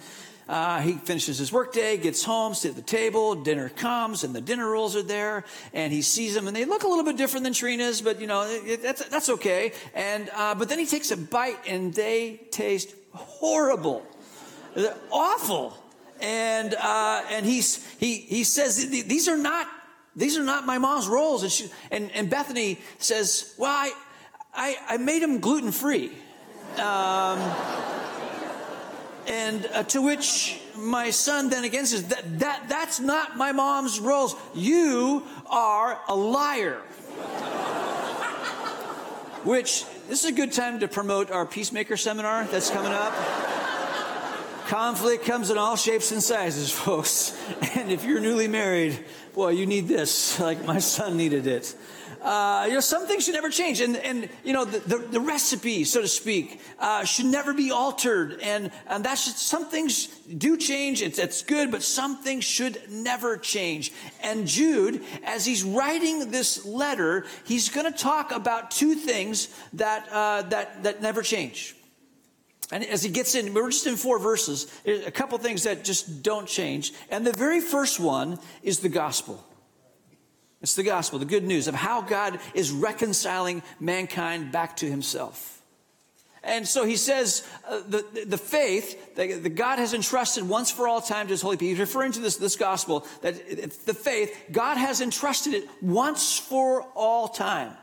Uh, 0.50 0.82
he 0.82 0.94
finishes 0.94 1.38
his 1.38 1.52
workday, 1.52 1.98
gets 1.98 2.24
home, 2.24 2.54
sits 2.54 2.72
at 2.72 2.76
the 2.76 2.82
table, 2.82 3.36
dinner 3.36 3.70
comes, 3.70 4.24
and 4.24 4.36
the 4.36 4.42
dinner 4.42 4.70
rolls 4.70 4.96
are 4.96 5.04
there, 5.04 5.46
and 5.74 5.94
he 5.94 6.02
sees 6.02 6.34
them, 6.34 6.48
and 6.48 6.56
they 6.56 6.66
look 6.66 6.84
a 6.84 6.88
little 6.88 7.06
bit 7.06 7.16
different 7.16 7.44
than 7.44 7.54
Trina's, 7.54 8.02
but 8.02 8.20
you 8.20 8.28
know 8.28 8.42
it, 8.48 8.82
that's 8.82 9.06
that's 9.10 9.30
okay. 9.30 9.72
And 9.94 10.30
uh, 10.36 10.56
but 10.56 10.68
then 10.70 10.80
he 10.80 10.86
takes 10.86 11.12
a 11.12 11.18
bite, 11.18 11.58
and 11.68 11.94
they 11.94 12.42
taste 12.52 12.94
horrible, 13.14 14.06
They're 14.76 14.98
awful. 15.12 15.78
And 16.20 16.76
uh, 16.76 17.24
and 17.30 17.46
he's 17.46 17.84
he 17.98 18.18
he 18.18 18.44
says 18.44 18.90
these 18.90 19.28
are 19.28 19.38
not 19.38 19.68
these 20.16 20.38
are 20.38 20.44
not 20.44 20.66
my 20.66 20.78
mom's 20.78 21.08
rolls. 21.08 21.44
And, 21.44 21.52
she, 21.52 21.72
and, 21.90 22.12
and 22.12 22.30
Bethany 22.30 22.80
says, 23.00 23.56
well, 23.58 23.72
I, 23.72 23.92
I, 24.54 24.78
I 24.90 24.98
made 24.98 25.22
them 25.22 25.40
gluten 25.40 25.72
free. 25.72 26.12
Um, 26.78 27.40
and 29.28 29.66
uh, 29.74 29.84
to 29.84 30.02
which 30.02 30.60
my 30.76 31.10
son 31.10 31.50
then 31.50 31.64
again 31.64 31.86
says, 31.86 32.06
that, 32.06 32.40
that, 32.40 32.66
that's 32.70 33.00
not 33.00 33.38
my 33.38 33.52
mom's 33.52 34.00
rolls. 34.00 34.36
You 34.54 35.24
are 35.48 36.00
a 36.08 36.16
liar. 36.16 36.82
which, 39.44 39.86
this 40.08 40.24
is 40.24 40.26
a 40.26 40.34
good 40.34 40.52
time 40.52 40.80
to 40.80 40.88
promote 40.88 41.32
our 41.32 41.46
Peacemaker 41.46 41.98
seminar 41.98 42.46
that's 42.46 42.70
coming 42.70 42.92
up. 42.92 43.14
Conflict 44.68 45.26
comes 45.26 45.50
in 45.50 45.58
all 45.58 45.76
shapes 45.76 46.12
and 46.12 46.24
sizes, 46.24 46.72
folks. 46.86 47.38
And 47.76 47.92
if 47.92 48.06
you're 48.06 48.22
newly 48.22 48.48
married, 48.48 49.04
boy, 49.34 49.50
you 49.50 49.66
need 49.66 49.88
this, 49.88 50.40
like 50.40 50.66
my 50.66 50.80
son 50.80 51.18
needed 51.18 51.48
it. 51.48 51.76
Uh, 52.22 52.66
you 52.68 52.76
know, 52.76 52.80
some 52.80 53.08
things 53.08 53.26
should 53.26 53.34
never 53.34 53.50
change. 53.50 53.82
And, 53.82 53.98
and 53.98 54.30
you 54.44 54.54
know, 54.54 54.64
the, 54.64 54.80
the, 54.80 54.98
the 54.98 55.20
recipe, 55.20 55.84
so 55.84 56.02
to 56.02 56.08
speak, 56.08 56.62
uh, 56.80 57.04
should 57.04 57.26
never 57.26 57.54
be 57.54 57.72
altered. 57.72 58.40
And, 58.42 58.72
and 58.88 59.04
that's 59.04 59.26
just, 59.26 59.40
some 59.40 59.66
things 59.66 60.08
do 60.08 60.56
change. 60.56 61.02
It's, 61.02 61.18
it's 61.18 61.42
good, 61.42 61.72
but 61.72 61.82
some 61.82 62.22
things 62.22 62.44
should 62.44 62.80
never 62.90 63.38
change. 63.38 63.92
And 64.22 64.46
Jude, 64.48 65.04
as 65.24 65.46
he's 65.46 65.64
writing 65.64 66.30
this 66.30 66.64
letter, 66.66 67.26
he's 67.46 67.70
going 67.70 67.92
to 67.92 67.98
talk 67.98 68.32
about 68.32 68.70
two 68.70 68.94
things 68.94 69.48
that, 69.74 70.08
uh, 70.12 70.44
that, 70.44 70.84
that 70.84 71.02
never 71.02 71.24
change. 71.24 71.76
And 72.72 72.86
as 72.86 73.04
he 73.04 73.10
gets 73.10 73.36
in, 73.36 73.54
we're 73.54 73.70
just 73.70 73.86
in 73.86 73.98
four 73.98 74.18
verses, 74.18 74.72
a 74.86 75.12
couple 75.12 75.38
things 75.40 75.64
that 75.64 75.84
just 75.84 76.24
don't 76.24 76.48
change. 76.48 76.94
And 77.10 77.28
the 77.28 77.34
very 77.34 77.60
first 77.60 78.00
one 78.00 78.40
is 78.64 78.80
the 78.80 78.90
gospel. 78.90 79.44
It's 80.62 80.76
the 80.76 80.84
gospel, 80.84 81.18
the 81.18 81.26
good 81.26 81.44
news 81.44 81.68
of 81.68 81.76
how 81.76 82.02
God 82.02 82.40
is 82.54 82.72
reconciling 82.72 83.64
mankind 83.80 84.52
back 84.52 84.78
to 84.78 84.90
himself. 84.90 85.62
And 86.44 86.68
so 86.68 86.86
he 86.86 86.96
says 86.96 87.48
uh, 87.68 87.82
the, 87.88 88.26
the 88.26 88.38
faith 88.38 89.16
that, 89.16 89.44
that, 89.44 89.56
God 89.56 89.78
has 89.78 89.94
entrusted 89.94 90.48
once 90.48 90.72
for 90.72 90.88
all 90.88 91.00
time 91.00 91.28
to 91.28 91.32
his 91.32 91.42
holy 91.42 91.56
people. 91.56 91.70
He's 91.70 91.80
referring 91.80 92.14
to 92.14 92.20
this, 92.20 92.38
this 92.38 92.56
gospel 92.56 93.06
that 93.22 93.36
the 93.86 93.94
faith, 93.94 94.36
God 94.52 94.78
has 94.78 95.02
entrusted 95.02 95.54
it 95.54 95.70
once 95.82 96.40
for 96.40 96.82
all 96.96 97.28
time. 97.28 97.74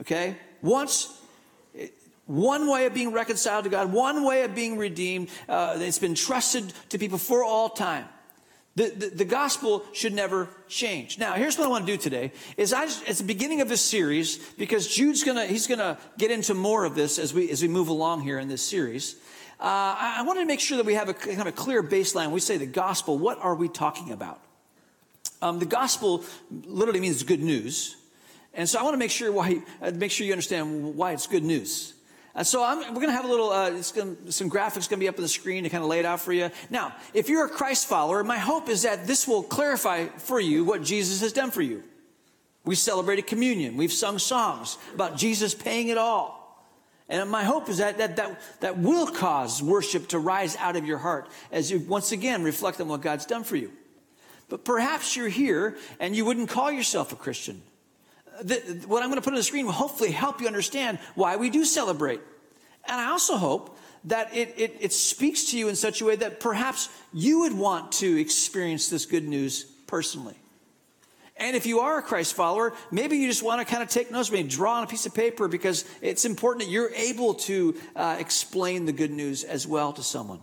Okay? 0.00 0.36
Once, 0.62 1.20
one 2.26 2.68
way 2.68 2.86
of 2.86 2.94
being 2.94 3.12
reconciled 3.12 3.64
to 3.64 3.70
God, 3.70 3.92
one 3.92 4.24
way 4.24 4.42
of 4.42 4.54
being 4.54 4.78
redeemed. 4.78 5.28
Uh, 5.48 5.76
it's 5.80 5.98
been 5.98 6.14
trusted 6.14 6.72
to 6.90 6.98
people 6.98 7.18
for 7.18 7.42
all 7.42 7.68
time. 7.68 8.04
The, 8.78 8.90
the, 8.90 9.06
the, 9.08 9.24
gospel 9.24 9.84
should 9.92 10.12
never 10.12 10.48
change. 10.68 11.18
Now, 11.18 11.32
here's 11.32 11.58
what 11.58 11.66
I 11.66 11.68
want 11.68 11.84
to 11.84 11.92
do 11.92 11.98
today 11.98 12.30
is 12.56 12.72
I 12.72 12.84
it's 12.84 13.18
the 13.18 13.24
beginning 13.24 13.60
of 13.60 13.68
this 13.68 13.80
series 13.84 14.36
because 14.56 14.86
Jude's 14.86 15.24
gonna, 15.24 15.46
he's 15.46 15.66
gonna 15.66 15.98
get 16.16 16.30
into 16.30 16.54
more 16.54 16.84
of 16.84 16.94
this 16.94 17.18
as 17.18 17.34
we, 17.34 17.50
as 17.50 17.60
we 17.60 17.66
move 17.66 17.88
along 17.88 18.20
here 18.20 18.38
in 18.38 18.46
this 18.46 18.62
series. 18.62 19.16
Uh, 19.58 19.64
I, 19.64 20.16
I 20.18 20.22
wanted 20.22 20.42
to 20.42 20.46
make 20.46 20.60
sure 20.60 20.76
that 20.76 20.86
we 20.86 20.94
have 20.94 21.08
a 21.08 21.14
kind 21.14 21.40
of 21.40 21.48
a 21.48 21.52
clear 21.52 21.82
baseline. 21.82 22.30
We 22.30 22.38
say 22.38 22.56
the 22.56 22.66
gospel, 22.66 23.18
what 23.18 23.40
are 23.40 23.56
we 23.56 23.66
talking 23.66 24.12
about? 24.12 24.40
Um, 25.42 25.58
the 25.58 25.66
gospel 25.66 26.22
literally 26.48 27.00
means 27.00 27.24
good 27.24 27.42
news. 27.42 27.96
And 28.54 28.68
so 28.68 28.78
I 28.78 28.84
want 28.84 28.94
to 28.94 28.98
make 28.98 29.10
sure 29.10 29.32
why, 29.32 29.60
uh, 29.82 29.90
make 29.90 30.12
sure 30.12 30.24
you 30.24 30.32
understand 30.32 30.94
why 30.94 31.14
it's 31.14 31.26
good 31.26 31.42
news. 31.42 31.94
Uh, 32.38 32.44
so 32.44 32.62
I'm, 32.62 32.78
we're 32.94 33.00
going 33.00 33.08
to 33.08 33.14
have 33.14 33.24
a 33.24 33.28
little, 33.28 33.50
uh, 33.50 33.70
gonna, 33.96 34.30
some 34.30 34.48
graphics 34.48 34.88
going 34.88 34.90
to 34.90 34.96
be 34.98 35.08
up 35.08 35.16
on 35.16 35.22
the 35.22 35.28
screen 35.28 35.64
to 35.64 35.68
kind 35.68 35.82
of 35.82 35.90
lay 35.90 35.98
it 35.98 36.04
out 36.04 36.20
for 36.20 36.32
you. 36.32 36.50
Now, 36.70 36.94
if 37.12 37.28
you're 37.28 37.44
a 37.44 37.48
Christ 37.48 37.88
follower, 37.88 38.22
my 38.22 38.38
hope 38.38 38.68
is 38.68 38.82
that 38.82 39.08
this 39.08 39.26
will 39.26 39.42
clarify 39.42 40.06
for 40.06 40.38
you 40.38 40.64
what 40.64 40.84
Jesus 40.84 41.20
has 41.20 41.32
done 41.32 41.50
for 41.50 41.62
you. 41.62 41.82
We 42.64 42.76
celebrated 42.76 43.26
communion. 43.26 43.76
We've 43.76 43.92
sung 43.92 44.20
songs 44.20 44.78
about 44.94 45.16
Jesus 45.16 45.52
paying 45.52 45.88
it 45.88 45.98
all. 45.98 46.38
And 47.08 47.28
my 47.28 47.42
hope 47.42 47.68
is 47.68 47.78
that, 47.78 47.98
that, 47.98 48.14
that, 48.14 48.40
that 48.60 48.78
will 48.78 49.08
cause 49.08 49.60
worship 49.60 50.06
to 50.08 50.20
rise 50.20 50.54
out 50.56 50.76
of 50.76 50.86
your 50.86 50.98
heart 50.98 51.28
as 51.50 51.72
you 51.72 51.80
once 51.80 52.12
again 52.12 52.44
reflect 52.44 52.80
on 52.80 52.86
what 52.86 53.00
God's 53.00 53.26
done 53.26 53.42
for 53.42 53.56
you. 53.56 53.72
But 54.48 54.64
perhaps 54.64 55.16
you're 55.16 55.28
here 55.28 55.76
and 55.98 56.14
you 56.14 56.24
wouldn't 56.24 56.50
call 56.50 56.70
yourself 56.70 57.12
a 57.12 57.16
Christian 57.16 57.62
the, 58.42 58.56
what 58.86 59.02
I'm 59.02 59.08
going 59.08 59.20
to 59.20 59.24
put 59.24 59.32
on 59.32 59.36
the 59.36 59.42
screen 59.42 59.66
will 59.66 59.72
hopefully 59.72 60.10
help 60.10 60.40
you 60.40 60.46
understand 60.46 60.98
why 61.14 61.36
we 61.36 61.50
do 61.50 61.64
celebrate. 61.64 62.20
And 62.86 63.00
I 63.00 63.10
also 63.10 63.36
hope 63.36 63.78
that 64.04 64.34
it, 64.34 64.54
it, 64.56 64.76
it 64.80 64.92
speaks 64.92 65.50
to 65.50 65.58
you 65.58 65.68
in 65.68 65.76
such 65.76 66.00
a 66.00 66.04
way 66.04 66.16
that 66.16 66.40
perhaps 66.40 66.88
you 67.12 67.40
would 67.40 67.52
want 67.52 67.92
to 67.92 68.20
experience 68.20 68.88
this 68.88 69.06
good 69.06 69.26
news 69.26 69.64
personally. 69.86 70.36
And 71.36 71.56
if 71.56 71.66
you 71.66 71.80
are 71.80 71.98
a 71.98 72.02
Christ 72.02 72.34
follower, 72.34 72.72
maybe 72.90 73.16
you 73.16 73.28
just 73.28 73.44
want 73.44 73.60
to 73.60 73.64
kind 73.64 73.82
of 73.82 73.88
take 73.88 74.10
notes, 74.10 74.30
maybe 74.30 74.48
draw 74.48 74.74
on 74.74 74.84
a 74.84 74.86
piece 74.86 75.06
of 75.06 75.14
paper 75.14 75.46
because 75.46 75.84
it's 76.02 76.24
important 76.24 76.64
that 76.64 76.70
you're 76.70 76.92
able 76.94 77.34
to 77.34 77.76
uh, 77.94 78.16
explain 78.18 78.86
the 78.86 78.92
good 78.92 79.12
news 79.12 79.44
as 79.44 79.66
well 79.66 79.92
to 79.92 80.02
someone. 80.02 80.42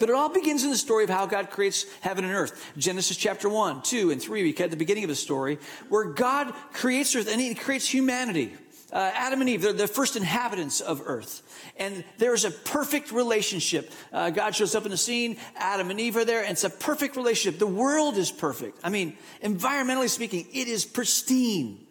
But 0.00 0.08
it 0.08 0.14
all 0.14 0.30
begins 0.30 0.64
in 0.64 0.70
the 0.70 0.78
story 0.78 1.04
of 1.04 1.10
how 1.10 1.26
God 1.26 1.50
creates 1.50 1.84
heaven 2.00 2.24
and 2.24 2.32
earth. 2.32 2.72
Genesis 2.78 3.18
chapter 3.18 3.50
1, 3.50 3.82
2, 3.82 4.10
and 4.10 4.20
3, 4.20 4.42
we 4.42 4.56
at 4.56 4.70
the 4.70 4.76
beginning 4.76 5.04
of 5.04 5.10
the 5.10 5.14
story, 5.14 5.58
where 5.90 6.04
God 6.04 6.54
creates 6.72 7.14
earth 7.14 7.30
and 7.30 7.38
he 7.38 7.54
creates 7.54 7.86
humanity. 7.86 8.54
Uh, 8.90 9.10
Adam 9.14 9.42
and 9.42 9.50
Eve, 9.50 9.60
they're 9.60 9.74
the 9.74 9.86
first 9.86 10.16
inhabitants 10.16 10.80
of 10.80 11.02
earth. 11.04 11.42
And 11.76 12.02
there's 12.16 12.46
a 12.46 12.50
perfect 12.50 13.12
relationship. 13.12 13.92
Uh, 14.10 14.30
God 14.30 14.56
shows 14.56 14.74
up 14.74 14.86
in 14.86 14.90
the 14.90 14.96
scene, 14.96 15.36
Adam 15.54 15.90
and 15.90 16.00
Eve 16.00 16.16
are 16.16 16.24
there, 16.24 16.40
and 16.40 16.52
it's 16.52 16.64
a 16.64 16.70
perfect 16.70 17.16
relationship. 17.16 17.60
The 17.60 17.66
world 17.66 18.16
is 18.16 18.32
perfect. 18.32 18.78
I 18.82 18.88
mean, 18.88 19.18
environmentally 19.44 20.08
speaking, 20.08 20.46
it 20.52 20.66
is 20.66 20.86
pristine. 20.86 21.86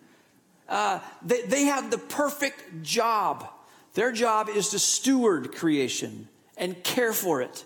Uh, 0.68 1.00
they, 1.22 1.44
they 1.44 1.64
have 1.66 1.92
the 1.92 2.00
perfect 2.00 2.82
job. 2.82 3.48
Their 3.94 4.12
job 4.12 4.50
is 4.50 4.70
to 4.70 4.80
steward 4.80 5.54
creation 5.54 6.28
and 6.58 6.84
care 6.84 7.14
for 7.14 7.44
it. 7.44 7.66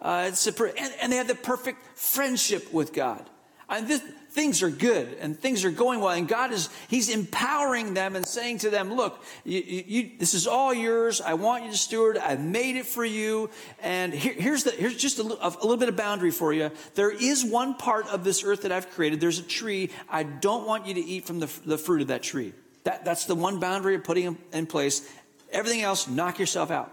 Uh, 0.00 0.30
and, 0.30 0.94
and, 1.00 1.12
they 1.12 1.16
have 1.16 1.28
the 1.28 1.34
perfect 1.34 1.98
friendship 1.98 2.72
with 2.72 2.92
God. 2.92 3.28
And 3.68 3.88
this, 3.88 4.00
things 4.36 4.62
are 4.62 4.70
good 4.70 5.16
and 5.20 5.36
things 5.36 5.64
are 5.64 5.70
going 5.70 6.00
well. 6.00 6.10
And 6.10 6.28
God 6.28 6.52
is, 6.52 6.68
He's 6.88 7.08
empowering 7.08 7.94
them 7.94 8.14
and 8.14 8.24
saying 8.26 8.58
to 8.58 8.70
them, 8.70 8.94
look, 8.94 9.24
you, 9.44 9.60
you, 9.60 10.10
this 10.18 10.34
is 10.34 10.46
all 10.46 10.72
yours. 10.74 11.20
I 11.20 11.34
want 11.34 11.64
you 11.64 11.70
to 11.70 11.76
steward. 11.76 12.18
I've 12.18 12.40
made 12.40 12.76
it 12.76 12.86
for 12.86 13.04
you. 13.04 13.50
And 13.80 14.12
here, 14.12 14.34
here's, 14.34 14.64
the, 14.64 14.70
here's 14.72 14.96
just 14.96 15.18
a, 15.18 15.22
a 15.22 15.50
little 15.62 15.78
bit 15.78 15.88
of 15.88 15.96
boundary 15.96 16.30
for 16.30 16.52
you. 16.52 16.70
There 16.94 17.10
is 17.10 17.44
one 17.44 17.74
part 17.74 18.06
of 18.08 18.22
this 18.22 18.44
earth 18.44 18.62
that 18.62 18.72
I've 18.72 18.90
created. 18.90 19.20
There's 19.20 19.38
a 19.38 19.42
tree. 19.42 19.90
I 20.08 20.22
don't 20.22 20.66
want 20.66 20.86
you 20.86 20.94
to 20.94 21.00
eat 21.00 21.24
from 21.24 21.40
the, 21.40 21.50
the 21.64 21.78
fruit 21.78 22.02
of 22.02 22.08
that 22.08 22.22
tree. 22.22 22.52
That, 22.84 23.04
that's 23.04 23.24
the 23.24 23.34
one 23.34 23.58
boundary 23.58 23.94
of 23.96 24.04
putting 24.04 24.36
in 24.52 24.66
place. 24.66 25.10
Everything 25.50 25.82
else, 25.82 26.06
knock 26.06 26.38
yourself 26.38 26.70
out. 26.70 26.92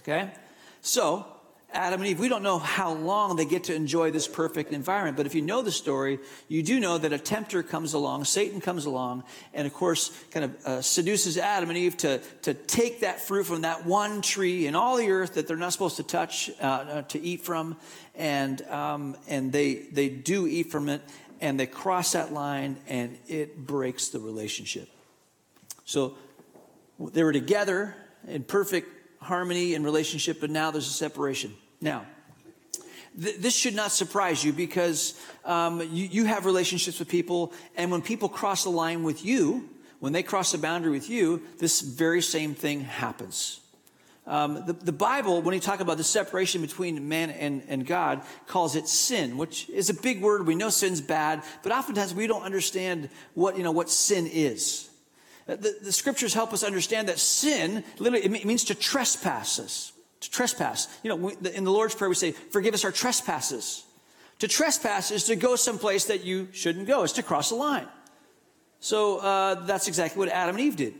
Okay? 0.00 0.30
So, 0.80 1.26
Adam 1.70 2.00
and 2.00 2.08
Eve, 2.08 2.18
we 2.18 2.30
don't 2.30 2.42
know 2.42 2.58
how 2.58 2.94
long 2.94 3.36
they 3.36 3.44
get 3.44 3.64
to 3.64 3.74
enjoy 3.74 4.10
this 4.10 4.26
perfect 4.26 4.72
environment. 4.72 5.18
But 5.18 5.26
if 5.26 5.34
you 5.34 5.42
know 5.42 5.60
the 5.60 5.70
story, 5.70 6.18
you 6.48 6.62
do 6.62 6.80
know 6.80 6.96
that 6.96 7.12
a 7.12 7.18
tempter 7.18 7.62
comes 7.62 7.92
along, 7.92 8.24
Satan 8.24 8.60
comes 8.60 8.86
along, 8.86 9.24
and 9.52 9.66
of 9.66 9.74
course, 9.74 10.10
kind 10.30 10.46
of 10.46 10.66
uh, 10.66 10.80
seduces 10.80 11.36
Adam 11.36 11.68
and 11.68 11.76
Eve 11.76 11.96
to, 11.98 12.18
to 12.42 12.54
take 12.54 13.00
that 13.00 13.20
fruit 13.20 13.44
from 13.44 13.62
that 13.62 13.84
one 13.84 14.22
tree 14.22 14.66
in 14.66 14.74
all 14.74 14.96
the 14.96 15.10
earth 15.10 15.34
that 15.34 15.46
they're 15.46 15.58
not 15.58 15.74
supposed 15.74 15.96
to 15.96 16.02
touch, 16.02 16.50
uh, 16.60 16.64
uh, 16.64 17.02
to 17.02 17.20
eat 17.20 17.42
from. 17.42 17.76
And, 18.14 18.62
um, 18.62 19.16
and 19.28 19.52
they, 19.52 19.74
they 19.74 20.08
do 20.08 20.46
eat 20.46 20.70
from 20.70 20.88
it, 20.88 21.02
and 21.40 21.60
they 21.60 21.66
cross 21.66 22.12
that 22.12 22.32
line, 22.32 22.78
and 22.88 23.18
it 23.28 23.66
breaks 23.66 24.08
the 24.08 24.20
relationship. 24.20 24.88
So 25.84 26.16
they 26.98 27.22
were 27.22 27.32
together 27.32 27.94
in 28.26 28.42
perfect 28.44 28.97
harmony 29.20 29.74
and 29.74 29.84
relationship, 29.84 30.40
but 30.40 30.50
now 30.50 30.70
there's 30.70 30.86
a 30.86 30.92
separation. 30.92 31.54
Now, 31.80 32.06
th- 33.20 33.36
this 33.36 33.54
should 33.54 33.74
not 33.74 33.92
surprise 33.92 34.44
you 34.44 34.52
because 34.52 35.20
um, 35.44 35.80
you, 35.80 36.06
you 36.06 36.24
have 36.24 36.46
relationships 36.46 36.98
with 36.98 37.08
people, 37.08 37.52
and 37.76 37.90
when 37.90 38.02
people 38.02 38.28
cross 38.28 38.64
the 38.64 38.70
line 38.70 39.02
with 39.02 39.24
you, 39.24 39.68
when 40.00 40.12
they 40.12 40.22
cross 40.22 40.52
the 40.52 40.58
boundary 40.58 40.92
with 40.92 41.10
you, 41.10 41.42
this 41.58 41.80
very 41.80 42.22
same 42.22 42.54
thing 42.54 42.80
happens. 42.80 43.60
Um, 44.26 44.66
the, 44.66 44.74
the, 44.74 44.92
Bible, 44.92 45.40
when 45.40 45.54
you 45.54 45.60
talk 45.60 45.80
about 45.80 45.96
the 45.96 46.04
separation 46.04 46.60
between 46.60 47.08
man 47.08 47.30
and, 47.30 47.62
and 47.66 47.86
God, 47.86 48.20
calls 48.46 48.76
it 48.76 48.86
sin, 48.86 49.38
which 49.38 49.70
is 49.70 49.88
a 49.88 49.94
big 49.94 50.20
word. 50.20 50.46
We 50.46 50.54
know 50.54 50.68
sin's 50.68 51.00
bad, 51.00 51.42
but 51.62 51.72
oftentimes 51.72 52.14
we 52.14 52.26
don't 52.26 52.42
understand 52.42 53.08
what, 53.32 53.56
you 53.56 53.62
know, 53.62 53.72
what 53.72 53.88
sin 53.88 54.26
is. 54.26 54.87
The, 55.48 55.78
the 55.82 55.92
scriptures 55.92 56.34
help 56.34 56.52
us 56.52 56.62
understand 56.62 57.08
that 57.08 57.18
sin, 57.18 57.82
literally, 57.98 58.24
it 58.26 58.44
means 58.44 58.64
to 58.64 58.74
trespass 58.74 59.58
us. 59.58 59.92
To 60.20 60.30
trespass. 60.30 60.88
You 61.02 61.16
know, 61.16 61.28
in 61.30 61.64
the 61.64 61.70
Lord's 61.70 61.94
Prayer, 61.94 62.10
we 62.10 62.14
say, 62.14 62.32
forgive 62.32 62.74
us 62.74 62.84
our 62.84 62.92
trespasses. 62.92 63.84
To 64.40 64.48
trespass 64.48 65.10
is 65.10 65.24
to 65.24 65.36
go 65.36 65.56
someplace 65.56 66.04
that 66.04 66.22
you 66.22 66.48
shouldn't 66.52 66.86
go. 66.86 67.02
It's 67.02 67.14
to 67.14 67.22
cross 67.22 67.50
a 67.50 67.54
line. 67.54 67.88
So 68.80 69.18
uh, 69.18 69.66
that's 69.66 69.88
exactly 69.88 70.18
what 70.18 70.28
Adam 70.28 70.56
and 70.56 70.64
Eve 70.64 70.76
did. 70.76 70.94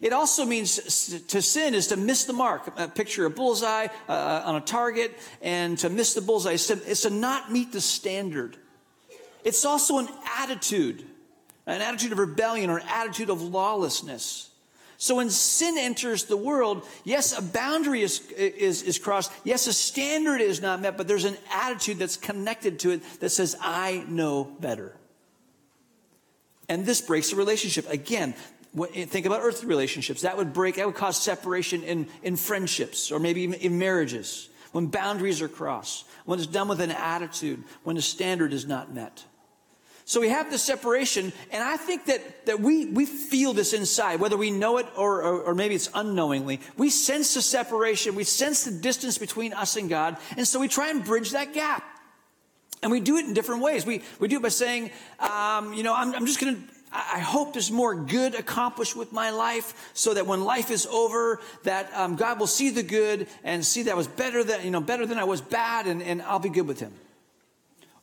It 0.00 0.14
also 0.14 0.46
means 0.46 1.22
to 1.26 1.42
sin 1.42 1.74
is 1.74 1.88
to 1.88 1.96
miss 1.98 2.24
the 2.24 2.32
mark. 2.32 2.72
Uh, 2.74 2.86
picture 2.86 3.26
a 3.26 3.30
bullseye 3.30 3.88
uh, 4.08 4.42
on 4.46 4.56
a 4.56 4.60
target, 4.62 5.12
and 5.42 5.78
to 5.80 5.90
miss 5.90 6.14
the 6.14 6.22
bullseye 6.22 6.52
is 6.52 6.66
to, 6.68 6.82
is 6.88 7.02
to 7.02 7.10
not 7.10 7.52
meet 7.52 7.70
the 7.70 7.82
standard. 7.82 8.56
It's 9.44 9.66
also 9.66 9.98
an 9.98 10.08
attitude 10.38 11.04
an 11.74 11.82
attitude 11.82 12.12
of 12.12 12.18
rebellion 12.18 12.70
or 12.70 12.78
an 12.78 12.86
attitude 12.88 13.30
of 13.30 13.42
lawlessness. 13.42 14.50
So 14.96 15.16
when 15.16 15.30
sin 15.30 15.78
enters 15.78 16.24
the 16.24 16.36
world, 16.36 16.86
yes, 17.04 17.36
a 17.36 17.40
boundary 17.40 18.02
is, 18.02 18.20
is, 18.32 18.82
is 18.82 18.98
crossed. 18.98 19.32
Yes, 19.44 19.66
a 19.66 19.72
standard 19.72 20.42
is 20.42 20.60
not 20.60 20.82
met, 20.82 20.98
but 20.98 21.08
there's 21.08 21.24
an 21.24 21.38
attitude 21.50 21.98
that's 21.98 22.18
connected 22.18 22.80
to 22.80 22.90
it 22.90 23.20
that 23.20 23.30
says, 23.30 23.56
I 23.62 24.04
know 24.08 24.44
better. 24.44 24.94
And 26.68 26.84
this 26.84 27.00
breaks 27.00 27.30
the 27.30 27.36
relationship. 27.36 27.88
Again, 27.88 28.34
think 28.74 29.24
about 29.24 29.40
earthly 29.42 29.68
relationships. 29.68 30.20
That 30.20 30.36
would 30.36 30.52
break, 30.52 30.76
that 30.76 30.84
would 30.84 30.94
cause 30.94 31.20
separation 31.20 31.82
in, 31.82 32.06
in 32.22 32.36
friendships 32.36 33.10
or 33.10 33.18
maybe 33.18 33.40
even 33.40 33.58
in 33.58 33.78
marriages. 33.78 34.50
when 34.72 34.86
boundaries 34.86 35.42
are 35.42 35.48
crossed, 35.48 36.06
when 36.24 36.38
it's 36.38 36.48
done 36.48 36.68
with 36.68 36.80
an 36.80 36.90
attitude, 36.90 37.62
when 37.82 37.96
the 37.96 38.02
standard 38.02 38.52
is 38.52 38.66
not 38.66 38.92
met. 38.92 39.24
So 40.10 40.20
we 40.20 40.30
have 40.30 40.50
this 40.50 40.64
separation, 40.64 41.32
and 41.52 41.62
I 41.62 41.76
think 41.76 42.06
that, 42.06 42.46
that 42.46 42.58
we, 42.58 42.86
we 42.86 43.06
feel 43.06 43.52
this 43.52 43.72
inside, 43.72 44.18
whether 44.18 44.36
we 44.36 44.50
know 44.50 44.78
it 44.78 44.86
or, 44.96 45.22
or, 45.22 45.40
or, 45.42 45.54
maybe 45.54 45.76
it's 45.76 45.88
unknowingly. 45.94 46.58
We 46.76 46.90
sense 46.90 47.34
the 47.34 47.40
separation, 47.40 48.16
we 48.16 48.24
sense 48.24 48.64
the 48.64 48.72
distance 48.72 49.18
between 49.18 49.52
us 49.52 49.76
and 49.76 49.88
God, 49.88 50.16
and 50.36 50.48
so 50.48 50.58
we 50.58 50.66
try 50.66 50.90
and 50.90 51.04
bridge 51.04 51.30
that 51.30 51.54
gap. 51.54 51.84
And 52.82 52.90
we 52.90 52.98
do 52.98 53.18
it 53.18 53.26
in 53.26 53.34
different 53.34 53.62
ways. 53.62 53.86
We, 53.86 54.02
we 54.18 54.26
do 54.26 54.38
it 54.38 54.42
by 54.42 54.48
saying, 54.48 54.90
um, 55.20 55.74
you 55.74 55.84
know, 55.84 55.94
I'm, 55.94 56.12
I'm 56.12 56.26
just 56.26 56.40
going 56.40 56.56
to, 56.56 56.62
I 56.92 57.20
hope 57.20 57.52
there's 57.52 57.70
more 57.70 57.94
good 57.94 58.34
accomplished 58.34 58.96
with 58.96 59.12
my 59.12 59.30
life 59.30 59.92
so 59.94 60.12
that 60.14 60.26
when 60.26 60.42
life 60.42 60.72
is 60.72 60.86
over, 60.86 61.38
that 61.62 61.88
um, 61.94 62.16
God 62.16 62.40
will 62.40 62.48
see 62.48 62.70
the 62.70 62.82
good 62.82 63.28
and 63.44 63.64
see 63.64 63.84
that 63.84 63.92
I 63.92 63.94
was 63.94 64.08
better 64.08 64.42
than, 64.42 64.64
you 64.64 64.72
know, 64.72 64.80
better 64.80 65.06
than 65.06 65.20
I 65.20 65.24
was 65.24 65.40
bad 65.40 65.86
and, 65.86 66.02
and 66.02 66.20
I'll 66.22 66.40
be 66.40 66.48
good 66.48 66.66
with 66.66 66.80
him. 66.80 66.94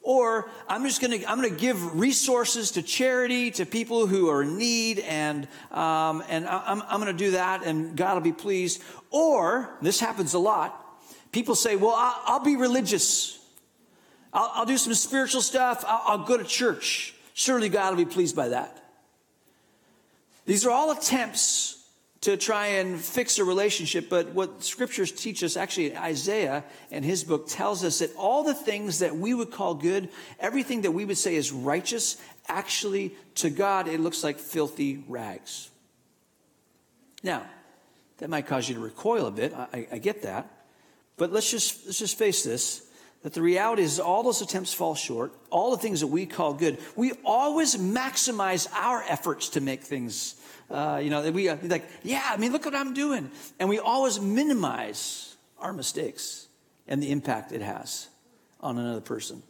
Or 0.07 0.49
I'm 0.69 0.85
just 0.85 1.01
going 1.01 1.19
to 1.19 1.29
I'm 1.29 1.37
going 1.41 1.53
to 1.53 1.59
give 1.59 1.99
resources 1.99 2.71
to 2.71 2.81
charity 2.81 3.51
to 3.51 3.65
people 3.65 4.07
who 4.07 4.29
are 4.29 4.41
in 4.41 4.57
need, 4.57 4.99
and 4.99 5.49
um, 5.69 6.23
and 6.29 6.47
I'm 6.47 6.81
I'm 6.83 7.01
going 7.01 7.11
to 7.11 7.25
do 7.25 7.31
that, 7.31 7.65
and 7.65 7.93
God 7.93 8.13
will 8.13 8.21
be 8.21 8.31
pleased. 8.31 8.81
Or 9.11 9.69
this 9.81 9.99
happens 9.99 10.33
a 10.33 10.39
lot. 10.39 10.81
People 11.33 11.55
say, 11.55 11.75
"Well, 11.75 11.93
I'll, 11.93 12.21
I'll 12.25 12.39
be 12.39 12.55
religious. 12.55 13.37
I'll, 14.31 14.49
I'll, 14.53 14.65
do 14.65 14.77
some 14.77 14.93
spiritual 14.93 15.41
stuff. 15.41 15.83
I'll, 15.85 16.19
I'll 16.19 16.25
go 16.25 16.37
to 16.37 16.45
church. 16.45 17.13
Surely 17.33 17.67
God 17.67 17.89
will 17.89 18.05
be 18.05 18.09
pleased 18.09 18.33
by 18.33 18.47
that." 18.47 18.81
These 20.45 20.65
are 20.65 20.71
all 20.71 20.91
attempts 20.91 21.76
to 22.21 22.35
try 22.37 22.67
and 22.67 22.99
fix 22.99 23.37
a 23.37 23.43
relationship. 23.43 24.09
But 24.09 24.29
what 24.29 24.63
scriptures 24.63 25.11
teach 25.11 25.43
us, 25.43 25.55
actually, 25.55 25.95
Isaiah 25.95 26.63
and 26.91 27.05
his 27.05 27.23
book 27.23 27.47
tells 27.47 27.83
us 27.83 27.99
that 27.99 28.15
all 28.15 28.43
the 28.43 28.53
things 28.53 28.99
that 28.99 29.15
we 29.15 29.33
would 29.33 29.51
call 29.51 29.75
good, 29.75 30.09
everything 30.39 30.81
that 30.81 30.91
we 30.91 31.05
would 31.05 31.17
say 31.17 31.35
is 31.35 31.51
righteous, 31.51 32.17
actually, 32.47 33.15
to 33.35 33.49
God, 33.49 33.87
it 33.87 33.99
looks 33.99 34.23
like 34.23 34.39
filthy 34.39 35.03
rags. 35.07 35.69
Now, 37.23 37.43
that 38.17 38.29
might 38.29 38.47
cause 38.47 38.67
you 38.67 38.75
to 38.75 38.81
recoil 38.81 39.27
a 39.27 39.31
bit. 39.31 39.53
I, 39.53 39.87
I 39.91 39.97
get 39.99 40.23
that. 40.23 40.49
But 41.17 41.31
let's 41.31 41.49
just, 41.49 41.85
let's 41.85 41.99
just 41.99 42.17
face 42.17 42.43
this 42.43 42.83
that 43.23 43.33
the 43.33 43.41
reality 43.41 43.81
is 43.81 43.99
all 43.99 44.23
those 44.23 44.41
attempts 44.41 44.73
fall 44.73 44.95
short. 44.95 45.33
All 45.49 45.71
the 45.71 45.77
things 45.77 45.99
that 46.01 46.07
we 46.07 46.25
call 46.25 46.53
good, 46.53 46.77
we 46.95 47.11
always 47.25 47.75
maximize 47.75 48.71
our 48.73 49.03
efforts 49.03 49.49
to 49.49 49.59
make 49.59 49.83
things 49.83 50.35
uh, 50.69 50.99
you 51.01 51.09
know, 51.09 51.29
we 51.31 51.49
uh, 51.49 51.57
like, 51.63 51.85
yeah, 52.03 52.23
I 52.25 52.37
mean, 52.37 52.51
look 52.51 52.65
what 52.65 52.75
I'm 52.75 52.93
doing. 52.93 53.31
And 53.59 53.69
we 53.69 53.79
always 53.79 54.19
minimize 54.19 55.35
our 55.59 55.73
mistakes 55.73 56.47
and 56.87 57.01
the 57.01 57.11
impact 57.11 57.51
it 57.51 57.61
has 57.61 58.07
on 58.59 58.77
another 58.77 59.01
person. 59.01 59.41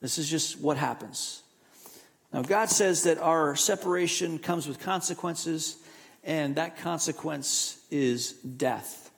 This 0.00 0.18
is 0.18 0.28
just 0.28 0.60
what 0.60 0.76
happens. 0.76 1.42
Now, 2.32 2.42
God 2.42 2.68
says 2.68 3.04
that 3.04 3.18
our 3.18 3.56
separation 3.56 4.38
comes 4.38 4.68
with 4.68 4.80
consequences, 4.80 5.78
and 6.24 6.56
that 6.56 6.76
consequence 6.78 7.78
is 7.90 8.32
death. 8.32 9.10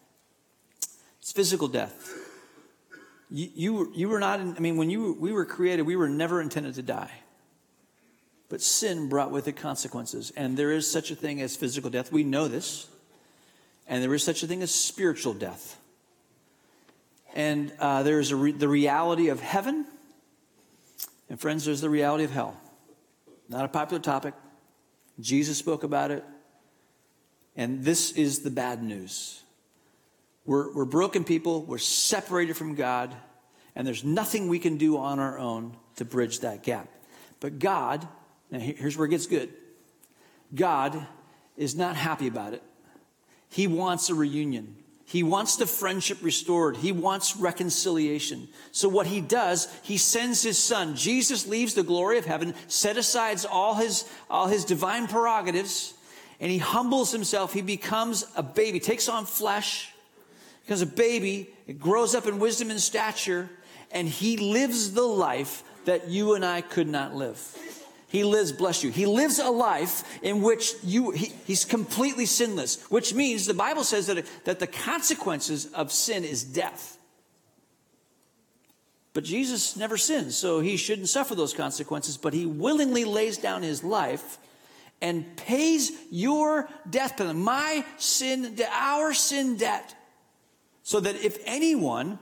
It's 1.20 1.32
physical 1.32 1.68
death. 1.68 2.08
You, 3.30 3.48
you, 3.54 3.92
you 3.94 4.08
were 4.08 4.20
not, 4.20 4.40
in, 4.40 4.56
I 4.56 4.60
mean, 4.60 4.76
when 4.76 4.90
you, 4.90 5.16
we 5.18 5.32
were 5.32 5.44
created, 5.44 5.82
we 5.82 5.96
were 5.96 6.08
never 6.08 6.40
intended 6.40 6.74
to 6.74 6.82
die. 6.82 7.10
But 8.50 8.60
sin 8.60 9.08
brought 9.08 9.30
with 9.30 9.48
it 9.48 9.56
consequences. 9.56 10.32
And 10.36 10.56
there 10.56 10.72
is 10.72 10.90
such 10.90 11.10
a 11.10 11.14
thing 11.14 11.40
as 11.40 11.56
physical 11.56 11.88
death. 11.88 12.12
We 12.12 12.24
know 12.24 12.48
this. 12.48 12.88
And 13.86 14.02
there 14.02 14.12
is 14.12 14.22
such 14.22 14.42
a 14.42 14.46
thing 14.46 14.60
as 14.60 14.74
spiritual 14.74 15.32
death. 15.32 15.78
And 17.32 17.72
uh, 17.78 18.02
there 18.02 18.18
is 18.18 18.34
re- 18.34 18.52
the 18.52 18.68
reality 18.68 19.28
of 19.28 19.40
heaven. 19.40 19.86
And 21.30 21.40
friends, 21.40 21.64
there's 21.64 21.80
the 21.80 21.88
reality 21.88 22.24
of 22.24 22.32
hell. 22.32 22.60
Not 23.48 23.64
a 23.64 23.68
popular 23.68 24.02
topic. 24.02 24.34
Jesus 25.20 25.56
spoke 25.56 25.84
about 25.84 26.10
it. 26.10 26.24
And 27.56 27.84
this 27.84 28.10
is 28.12 28.40
the 28.40 28.50
bad 28.50 28.82
news. 28.82 29.42
We're, 30.44 30.72
we're 30.72 30.84
broken 30.84 31.22
people, 31.22 31.62
we're 31.62 31.78
separated 31.78 32.56
from 32.56 32.74
God, 32.74 33.14
and 33.76 33.86
there's 33.86 34.02
nothing 34.02 34.48
we 34.48 34.58
can 34.58 34.78
do 34.78 34.96
on 34.96 35.20
our 35.20 35.38
own 35.38 35.76
to 35.96 36.04
bridge 36.04 36.40
that 36.40 36.62
gap. 36.64 36.88
But 37.38 37.58
God 37.58 38.08
now, 38.50 38.58
here's 38.58 38.96
where 38.96 39.06
it 39.06 39.10
gets 39.10 39.26
good 39.26 39.50
God 40.54 41.06
is 41.56 41.74
not 41.74 41.96
happy 41.96 42.26
about 42.26 42.54
it. 42.54 42.62
He 43.48 43.66
wants 43.66 44.10
a 44.10 44.14
reunion. 44.14 44.76
He 45.04 45.24
wants 45.24 45.56
the 45.56 45.66
friendship 45.66 46.18
restored. 46.22 46.76
He 46.76 46.92
wants 46.92 47.36
reconciliation. 47.36 48.46
So 48.70 48.88
what 48.88 49.08
he 49.08 49.20
does, 49.20 49.66
he 49.82 49.98
sends 49.98 50.40
his 50.40 50.56
son. 50.56 50.94
Jesus 50.94 51.48
leaves 51.48 51.74
the 51.74 51.82
glory 51.82 52.16
of 52.18 52.26
heaven, 52.26 52.54
set 52.68 52.96
aside 52.96 53.44
all 53.50 53.74
his, 53.74 54.04
all 54.30 54.46
his 54.46 54.64
divine 54.64 55.08
prerogatives, 55.08 55.94
and 56.38 56.48
he 56.48 56.58
humbles 56.58 57.10
himself. 57.10 57.52
He 57.52 57.60
becomes 57.60 58.24
a 58.36 58.42
baby, 58.44 58.78
takes 58.78 59.08
on 59.08 59.26
flesh, 59.26 59.92
becomes 60.62 60.82
a 60.82 60.86
baby, 60.86 61.52
it 61.66 61.80
grows 61.80 62.14
up 62.14 62.28
in 62.28 62.38
wisdom 62.38 62.70
and 62.70 62.80
stature, 62.80 63.50
and 63.90 64.08
he 64.08 64.36
lives 64.36 64.92
the 64.92 65.02
life 65.02 65.64
that 65.86 66.08
you 66.08 66.34
and 66.34 66.44
I 66.44 66.60
could 66.60 66.86
not 66.88 67.16
live. 67.16 67.56
He 68.10 68.24
lives, 68.24 68.50
bless 68.50 68.82
you. 68.82 68.90
He 68.90 69.06
lives 69.06 69.38
a 69.38 69.50
life 69.50 70.02
in 70.20 70.42
which 70.42 70.74
you, 70.82 71.12
he, 71.12 71.32
he's 71.46 71.64
completely 71.64 72.26
sinless, 72.26 72.82
which 72.90 73.14
means 73.14 73.46
the 73.46 73.54
Bible 73.54 73.84
says 73.84 74.08
that, 74.08 74.26
that 74.44 74.58
the 74.58 74.66
consequences 74.66 75.66
of 75.66 75.92
sin 75.92 76.24
is 76.24 76.42
death. 76.42 76.98
But 79.12 79.22
Jesus 79.22 79.76
never 79.76 79.96
sins, 79.96 80.36
so 80.36 80.58
he 80.58 80.76
shouldn't 80.76 81.08
suffer 81.08 81.36
those 81.36 81.54
consequences, 81.54 82.16
but 82.16 82.34
he 82.34 82.46
willingly 82.46 83.04
lays 83.04 83.38
down 83.38 83.62
his 83.62 83.84
life 83.84 84.38
and 85.00 85.36
pays 85.36 85.92
your 86.10 86.68
death 86.88 87.16
penalty, 87.16 87.38
my 87.38 87.84
sin, 87.96 88.58
our 88.72 89.14
sin 89.14 89.56
debt, 89.56 89.94
so 90.82 90.98
that 90.98 91.14
if 91.24 91.38
anyone 91.44 92.18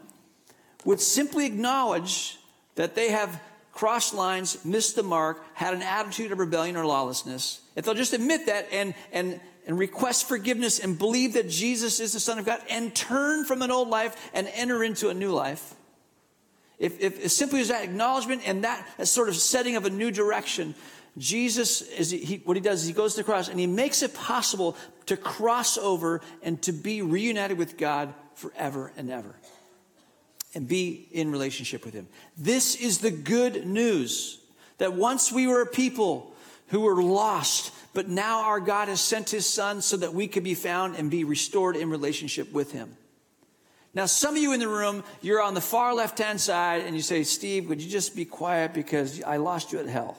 would 0.85 1.01
simply 1.01 1.47
acknowledge 1.47 2.39
that 2.75 2.95
they 2.95 3.11
have 3.11 3.41
crossed 3.79 4.13
lines, 4.13 4.65
missed 4.65 4.97
the 4.97 5.05
mark, 5.05 5.41
had 5.55 5.73
an 5.73 5.83
attitude 5.83 6.33
of 6.33 6.41
rebellion 6.41 6.77
or 6.77 6.85
lawlessness, 6.85 7.61
if 7.77 7.85
they'll 7.85 7.95
just 7.95 8.13
admit 8.13 8.47
that 8.47 8.67
and, 8.73 8.93
and, 9.13 9.41
and 9.69 9.79
request 9.79 10.27
forgiveness 10.27 10.81
and 10.81 10.99
believe 10.99 11.35
that 11.35 11.49
Jesus 11.49 12.01
is 12.01 12.13
the 12.13 12.19
Son 12.19 12.41
of 12.41 12.45
God 12.45 12.61
and 12.69 12.93
turn 12.93 13.45
from 13.45 13.63
an 13.63 13.71
old 13.71 13.89
life 13.89 14.31
and 14.35 14.49
enter 14.53 14.83
into 14.83 15.11
a 15.11 15.15
new 15.15 15.31
life, 15.31 15.77
if, 16.81 17.01
if 17.01 17.25
as 17.25 17.37
simply 17.37 17.61
as 17.61 17.69
that 17.69 17.85
acknowledgement 17.85 18.43
and 18.49 18.65
that, 18.65 18.85
that 18.97 19.07
sort 19.07 19.29
of 19.29 19.37
setting 19.37 19.77
of 19.77 19.85
a 19.85 19.91
new 19.91 20.11
direction, 20.11 20.75
Jesus, 21.17 21.81
is 21.83 22.11
he, 22.11 22.43
what 22.45 22.57
he 22.57 22.61
does 22.61 22.81
is 22.81 22.89
he 22.89 22.93
goes 22.93 23.15
to 23.15 23.21
the 23.21 23.25
cross 23.25 23.49
and 23.49 23.61
he 23.61 23.69
makes 23.69 24.03
it 24.03 24.13
possible 24.13 24.77
to 25.07 25.17
cross 25.17 25.79
over 25.79 26.21
and 26.43 26.61
to 26.63 26.73
be 26.73 27.01
reunited 27.01 27.57
with 27.57 27.77
God 27.77 28.13
forever 28.35 28.93
and 28.97 29.09
ever 29.09 29.37
and 30.55 30.67
be 30.67 31.09
in 31.13 31.31
relationship 31.31 31.85
with 31.85 31.95
Him. 31.95 32.09
This 32.37 32.75
is 32.75 32.99
the 32.99 33.11
good 33.11 33.67
news 33.67 34.41
that 34.79 34.95
once 34.95 35.31
we 35.33 35.47
were 35.47 35.63
a 35.63 35.67
people 35.67 36.35
who 36.69 36.81
were 36.81 37.03
lost, 37.03 37.73
but 37.95 38.09
now 38.09 38.45
our 38.45 38.61
God 38.61 38.89
has 38.89 39.01
sent 39.01 39.31
His 39.31 39.47
Son 39.47 39.83
so 39.83 39.97
that 39.97 40.15
we 40.15 40.29
could 40.29 40.45
be 40.45 40.55
found 40.55 40.97
and 40.97 41.11
be 41.11 41.25
restored 41.25 41.77
in 41.77 41.91
relationship 41.91 42.53
with 42.53 42.73
Him. 42.73 42.97
Now, 43.95 44.07
some 44.07 44.37
of 44.37 44.43
you 44.43 44.53
in 44.53 44.61
the 44.61 44.69
room, 44.69 45.03
you're 45.23 45.43
on 45.43 45.55
the 45.55 45.61
far 45.61 45.95
left 45.95 46.19
hand 46.19 46.41
side 46.41 46.83
and 46.83 46.95
you 46.95 47.03
say, 47.03 47.25
Steve, 47.25 47.69
would 47.69 47.83
you 47.83 47.91
just 47.91 48.15
be 48.15 48.25
quiet 48.25 48.75
because 48.75 49.23
I 49.23 49.39
lost 49.39 49.73
you 49.73 49.79
at 49.79 49.87
hell? 49.87 50.17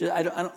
I 0.00 0.22
don't, 0.22 0.36
I 0.36 0.42
don't, 0.42 0.54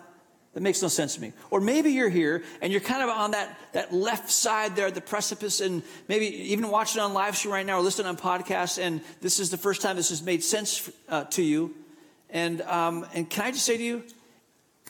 that 0.54 0.62
makes 0.62 0.82
no 0.82 0.88
sense 0.88 1.14
to 1.14 1.20
me. 1.20 1.32
Or 1.50 1.60
maybe 1.60 1.92
you're 1.92 2.10
here 2.10 2.42
and 2.60 2.70
you're 2.70 2.82
kind 2.82 3.02
of 3.02 3.08
on 3.08 3.30
that, 3.30 3.58
that 3.72 3.92
left 3.92 4.30
side 4.30 4.76
there 4.76 4.86
at 4.86 4.94
the 4.94 5.00
precipice 5.00 5.60
and 5.60 5.82
maybe 6.08 6.26
even 6.26 6.68
watching 6.68 7.00
on 7.00 7.14
live 7.14 7.36
stream 7.36 7.54
right 7.54 7.64
now 7.64 7.78
or 7.78 7.82
listening 7.82 8.06
on 8.06 8.18
podcasts 8.18 8.82
and 8.82 9.00
this 9.22 9.40
is 9.40 9.50
the 9.50 9.56
first 9.56 9.80
time 9.80 9.96
this 9.96 10.10
has 10.10 10.22
made 10.22 10.44
sense 10.44 10.90
uh, 11.08 11.24
to 11.24 11.42
you. 11.42 11.74
And, 12.28 12.60
um, 12.62 13.06
and 13.14 13.28
can 13.28 13.44
I 13.44 13.50
just 13.50 13.64
say 13.64 13.78
to 13.78 13.82
you, 13.82 14.02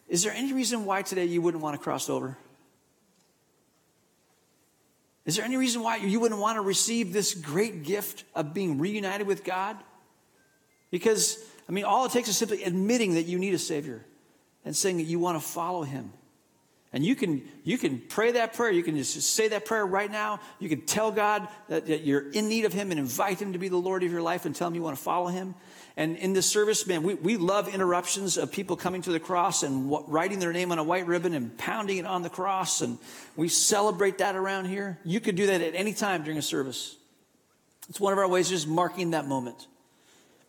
is 0.09 0.25
there 0.25 0.33
any 0.33 0.53
reason 0.53 0.85
why 0.85 1.03
today 1.03 1.27
you 1.27 1.40
wouldn't 1.40 1.62
want 1.62 1.79
to 1.79 1.83
cross 1.83 2.11
over? 2.11 2.37
Is 5.25 5.37
there 5.37 5.44
any 5.44 5.57
reason 5.57 5.83
why 5.83 5.96
you 5.96 6.18
wouldn't 6.18 6.40
want 6.40 6.57
to 6.57 6.62
receive 6.62 7.12
this 7.12 7.35
great 7.35 7.85
gift 7.85 8.25
of 8.35 8.53
being 8.53 8.79
reunited 8.81 9.29
with 9.29 9.44
God? 9.44 9.77
Because, 10.90 11.38
I 11.68 11.72
mean, 11.72 11.85
all 11.85 12.05
it 12.05 12.11
takes 12.11 12.29
is 12.29 12.37
simply 12.37 12.64
admitting 12.64 13.14
that 13.14 13.27
you 13.27 13.38
need 13.38 13.55
a 13.55 13.59
Savior 13.59 14.05
and 14.64 14.77
saying 14.77 14.98
that 14.98 15.05
you 15.05 15.18
want 15.18 15.40
to 15.40 15.46
follow 15.46 15.83
him. 15.83 16.12
And 16.94 17.05
you 17.05 17.16
can, 17.16 17.42
you 17.64 17.79
can 17.79 18.01
pray 18.01 18.33
that 18.33 18.53
prayer. 18.53 18.70
You 18.70 18.83
can 18.83 18.96
just 18.98 19.18
say 19.35 19.48
that 19.48 19.64
prayer 19.64 19.87
right 19.87 20.11
now. 20.11 20.40
You 20.59 20.68
can 20.68 20.83
tell 20.83 21.11
God 21.11 21.48
that, 21.68 21.87
that, 21.87 22.03
you're 22.03 22.31
in 22.31 22.48
need 22.48 22.66
of 22.66 22.75
him 22.75 22.90
and 22.90 23.01
invite 23.01 23.40
him 23.40 23.55
to 23.55 23.59
be 23.59 23.68
the 23.68 23.79
Lord 23.79 24.03
of 24.03 24.12
your 24.12 24.20
life 24.20 24.44
and 24.44 24.55
tell 24.55 24.68
him 24.68 24.75
you 24.75 24.83
want 24.83 24.96
to 24.98 25.03
follow 25.03 25.29
him. 25.29 25.55
And 25.96 26.16
in 26.16 26.35
this 26.35 26.46
service, 26.46 26.87
man, 26.87 27.03
we, 27.03 27.14
we 27.14 27.38
love 27.38 27.72
interruptions 27.72 28.37
of 28.37 28.53
people 28.53 28.77
coming 28.77 29.01
to 29.03 29.12
the 29.12 29.20
cross 29.20 29.62
and 29.62 29.90
writing 30.07 30.38
their 30.38 30.53
name 30.53 30.70
on 30.70 30.79
a 30.79 30.85
white 30.85 31.07
ribbon 31.07 31.33
and 31.33 31.57
pounding 31.57 31.96
it 31.96 32.05
on 32.05 32.22
the 32.22 32.31
cross. 32.31 32.83
And 32.83 32.98
we 33.37 33.48
celebrate 33.48 34.18
that 34.18 34.37
around 34.37 34.66
here. 34.66 34.98
You 35.03 35.20
could 35.20 35.35
do 35.35 35.46
that 35.46 35.62
at 35.62 35.75
any 35.75 35.94
time 35.94 36.25
during 36.25 36.38
a 36.38 36.42
service. 36.42 36.96
It's 37.88 38.01
one 38.01 38.12
of 38.12 38.18
our 38.18 38.29
ways 38.29 38.48
of 38.48 38.53
just 38.53 38.68
marking 38.68 39.12
that 39.12 39.27
moment. 39.27 39.66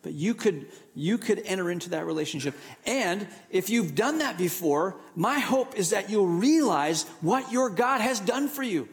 But 0.04 0.14
you 0.14 0.34
could, 0.36 0.68
you 0.94 1.18
could 1.18 1.42
enter 1.46 1.72
into 1.72 1.92
that 1.92 2.06
relationship. 2.06 2.56
And 2.86 3.26
if 3.50 3.70
you've 3.70 3.96
done 3.96 4.20
that 4.20 4.38
before, 4.38 4.98
my 5.16 5.40
hope 5.40 5.76
is 5.76 5.92
that 5.92 6.10
you'll 6.10 6.28
realize 6.28 7.04
what 7.22 7.52
your 7.52 7.70
God 7.70 8.02
has 8.02 8.20
done 8.20 8.50
for 8.50 8.64
you. 8.64 8.90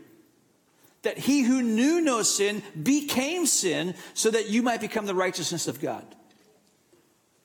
That 1.03 1.19
he 1.19 1.43
who 1.43 1.63
knew 1.63 2.01
no 2.01 2.23
sin 2.23 2.63
became 2.81 3.47
sin 3.47 3.95
so 4.15 4.31
that 4.31 4.51
you 4.51 4.63
might 4.63 4.81
become 4.81 5.07
the 5.07 5.15
righteousness 5.15 5.67
of 5.67 5.81
God. 5.81 6.05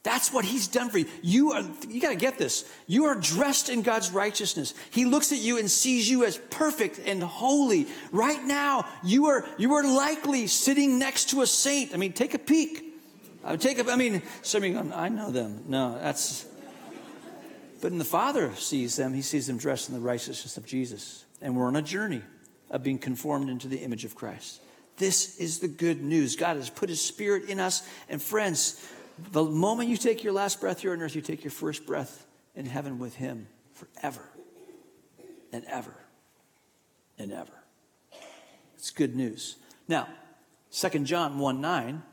That's 0.04 0.32
what 0.32 0.45
he's 0.45 0.67
done 0.67 0.91
for 0.91 0.99
you. 0.99 1.08
You 1.23 1.54
are, 1.54 1.63
you 1.89 1.99
got 1.99 2.10
to 2.10 2.15
get 2.15 2.38
this. 2.38 2.71
You 2.86 3.06
are 3.06 3.15
dressed 3.15 3.69
in 3.69 3.82
God's 3.82 4.12
righteousness. 4.12 4.75
He 4.91 5.06
looks 5.06 5.32
at 5.32 5.39
you 5.39 5.58
and 5.58 5.71
sees 5.71 6.08
you 6.08 6.25
as 6.25 6.38
perfect 6.38 6.99
and 7.04 7.23
holy. 7.23 7.88
Right 8.12 8.43
now, 8.43 8.86
you 9.04 9.25
are, 9.25 9.47
you 9.58 9.73
are 9.73 9.84
likely 9.84 10.45
sitting 10.45 10.99
next 10.99 11.32
to 11.32 11.41
a 11.41 11.47
saint. 11.47 11.95
I 11.95 11.97
mean, 11.97 12.13
take 12.13 12.36
a 12.36 12.39
peek. 12.39 12.85
Uh, 13.45 13.55
take 13.55 13.77
a, 13.77 13.89
I 13.89 13.95
mean, 13.95 14.23
some 14.41 14.63
of 14.63 14.69
you 14.69 14.91
I 14.93 15.08
know 15.08 15.29
them. 15.29 15.63
No, 15.67 15.97
that's, 15.99 16.45
but 17.81 17.91
when 17.91 17.99
the 17.99 18.03
Father 18.03 18.53
sees 18.55 18.95
them, 18.95 19.13
he 19.13 19.21
sees 19.21 19.45
them 19.45 19.58
dressed 19.58 19.88
in 19.88 19.93
the 19.93 20.01
righteousness 20.01 20.58
of 20.58 20.65
Jesus. 20.65 21.23
And 21.41 21.55
we're 21.55 21.67
on 21.67 21.75
a 21.75 21.81
journey 21.81 22.23
of 22.71 22.81
being 22.81 22.97
conformed 22.97 23.49
into 23.49 23.67
the 23.67 23.77
image 23.77 24.03
of 24.03 24.15
Christ. 24.15 24.62
This 24.97 25.38
is 25.38 25.60
the 25.60 25.67
good 25.67 26.01
news. 26.01 26.36
God 26.36 26.58
has 26.58 26.69
put 26.69 26.89
his 26.89 27.01
spirit 27.01 27.47
in 27.47 27.60
us. 27.60 27.88
And 28.10 28.19
friends, 28.19 28.84
the 29.31 29.43
moment 29.43 29.89
you 29.89 29.97
take 29.97 30.23
your 30.23 30.34
last 30.34 30.60
breath 30.60 30.81
here 30.81 30.93
on 30.93 31.01
earth, 31.01 31.15
you 31.15 31.21
take 31.21 31.43
your 31.43 31.51
first 31.51 31.86
breath 31.86 32.25
in 32.55 32.65
heaven 32.65 32.99
with 32.99 33.15
Him 33.15 33.47
forever 33.73 34.27
and 35.53 35.63
ever 35.65 35.95
and 37.17 37.31
ever. 37.31 37.53
It's 38.75 38.91
good 38.91 39.15
news. 39.15 39.58
Now, 39.88 40.08
2 40.71 40.99
John 40.99 41.39
1 41.39 41.62
9 41.62 42.03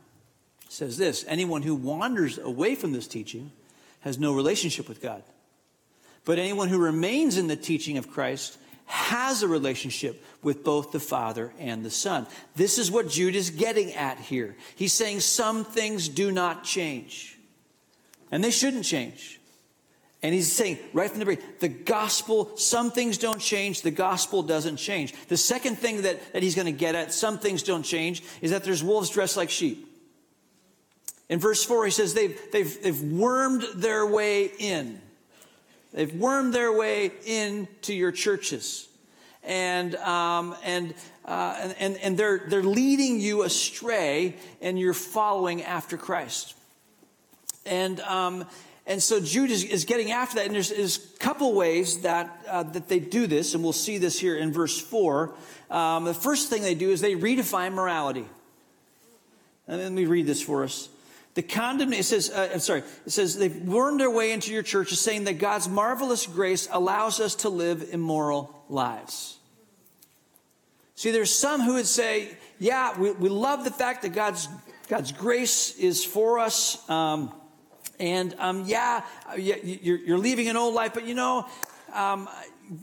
says 0.73 0.97
this 0.97 1.25
anyone 1.29 1.63
who 1.63 1.75
wanders 1.75 2.39
away 2.39 2.75
from 2.75 2.93
this 2.93 3.07
teaching 3.07 3.53
has 4.01 4.19
no 4.19 4.33
relationship 4.33 4.89
with 4.89 5.03
God. 5.03 5.23
But 6.25 6.39
anyone 6.39 6.69
who 6.69 6.79
remains 6.79 7.37
in 7.37 7.47
the 7.47 7.57
teaching 7.57 7.99
of 7.99 8.11
Christ 8.11 8.57
has 8.87 9.43
a 9.43 9.49
relationship 9.49 10.25
with 10.43 10.65
both 10.65 10.91
the 10.91 11.01
Father 11.01 11.53
and 11.59 11.85
the 11.85 11.91
Son. 11.91 12.27
This 12.57 12.79
is 12.79 12.91
what 12.91 13.09
Jude 13.09 13.37
is 13.37 13.51
getting 13.51 13.93
at 13.93 14.19
here. 14.19 14.57
He's 14.75 14.93
saying 14.93 15.21
some 15.21 15.65
things 15.65 16.09
do 16.09 16.33
not 16.33 16.65
change, 16.65 17.39
and 18.31 18.43
they 18.43 18.51
shouldn't 18.51 18.85
change. 18.85 19.41
And 20.23 20.33
he's 20.33 20.51
saying 20.51 20.79
right 20.93 21.11
from 21.11 21.19
the 21.19 21.27
beginning, 21.27 21.51
the 21.59 21.69
gospel, 21.69 22.57
some 22.57 22.93
things 22.93 23.19
don't 23.19 23.41
change, 23.41 23.83
the 23.83 23.91
gospel 23.91 24.43
doesn't 24.43 24.77
change. 24.77 25.13
The 25.27 25.37
second 25.37 25.79
thing 25.79 26.03
that, 26.03 26.33
that 26.33 26.43
he's 26.43 26.55
going 26.55 26.67
to 26.67 26.73
get 26.73 26.95
at, 26.95 27.13
some 27.13 27.39
things 27.39 27.63
don't 27.63 27.83
change, 27.83 28.23
is 28.41 28.53
that 28.53 28.63
there's 28.65 28.83
wolves 28.83 29.11
dressed 29.11 29.37
like 29.37 29.51
sheep. 29.51 29.92
In 31.33 31.39
verse 31.39 31.65
4, 31.65 31.87
he 31.87 31.91
says 31.91 32.13
they've, 32.13 32.39
they've, 32.53 32.83
they've 32.83 33.03
wormed 33.03 33.65
their 33.75 34.07
way 34.07 34.51
in. 34.59 35.01
They've 35.95 36.15
wormed 36.15 36.53
their 36.53 36.71
way 36.77 37.11
into 37.25 37.95
your 37.95 38.13
churches. 38.13 38.87
And, 39.43 39.95
um, 39.95 40.55
and, 40.63 40.93
uh, 41.25 41.73
and, 41.79 41.97
and 41.97 42.19
they're, 42.19 42.43
they're 42.49 42.63
leading 42.63 43.19
you 43.19 43.45
astray 43.45 44.37
and 44.61 44.79
you're 44.79 44.93
following 44.93 45.63
after 45.63 45.97
Christ. 45.97 46.55
And, 47.65 48.01
um, 48.01 48.45
and 48.87 49.03
so 49.03 49.19
Jude 49.19 49.51
is, 49.51 49.65
is, 49.65 49.87
getting 49.87 50.13
after 50.13 50.35
that. 50.35 50.45
And 50.45 50.55
there's, 50.55 50.69
there's 50.69 50.99
a 50.99 51.19
couple 51.19 51.55
ways 51.55 52.03
that, 52.03 52.45
uh, 52.47 52.65
that 52.65 52.91
they 52.91 53.01
do 53.01 53.27
this. 53.27 53.55
And 53.55 53.63
we'll 53.63 53.73
see 53.73 53.97
this 53.97 54.21
here 54.21 54.37
in 54.37 54.53
verse 54.53 54.79
4. 54.79 55.33
Um, 55.71 56.05
the 56.05 56.13
first 56.13 56.51
thing 56.51 56.61
they 56.61 56.75
do 56.75 56.91
is 56.91 57.01
they 57.01 57.15
redefine 57.15 57.73
morality. 57.73 58.27
And 59.67 59.81
let 59.81 59.93
me 59.93 60.05
read 60.05 60.27
this 60.27 60.43
for 60.43 60.65
us. 60.65 60.91
The 61.35 61.43
condemnation, 61.43 62.01
it 62.01 62.05
says, 62.05 62.31
uh, 62.31 62.51
I'm 62.53 62.61
sorry, 62.61 62.83
it 63.07 63.11
says 63.11 63.39
they've 63.39 63.57
wormed 63.63 64.01
their 64.01 64.11
way 64.11 64.33
into 64.33 64.53
your 64.53 64.63
church, 64.63 64.93
is 64.93 65.01
saying 65.01 65.25
that 65.25 65.39
God's 65.39 65.69
marvelous 65.69 66.27
grace 66.27 66.69
allows 66.71 67.21
us 67.21 67.37
to 67.37 67.49
live 67.49 67.89
immoral 67.91 68.65
lives. 68.69 69.39
See, 70.95 71.11
there's 71.11 71.35
some 71.35 71.63
who 71.63 71.75
would 71.75 71.87
say, 71.87 72.37
yeah, 72.59 72.99
we, 72.99 73.13
we 73.13 73.29
love 73.31 73.65
the 73.65 73.71
fact 73.71 74.03
that 74.03 74.11
God's, 74.11 74.47
God's 74.89 75.11
grace 75.11 75.75
is 75.77 76.05
for 76.05 76.39
us. 76.39 76.89
Um, 76.91 77.33
and 77.99 78.35
um, 78.39 78.65
yeah, 78.67 79.03
you're, 79.37 79.99
you're, 79.99 80.19
leaving 80.19 80.49
an 80.49 80.57
old 80.57 80.75
life, 80.75 80.93
but 80.93 81.07
you 81.07 81.15
know, 81.15 81.47
um, 81.95 82.29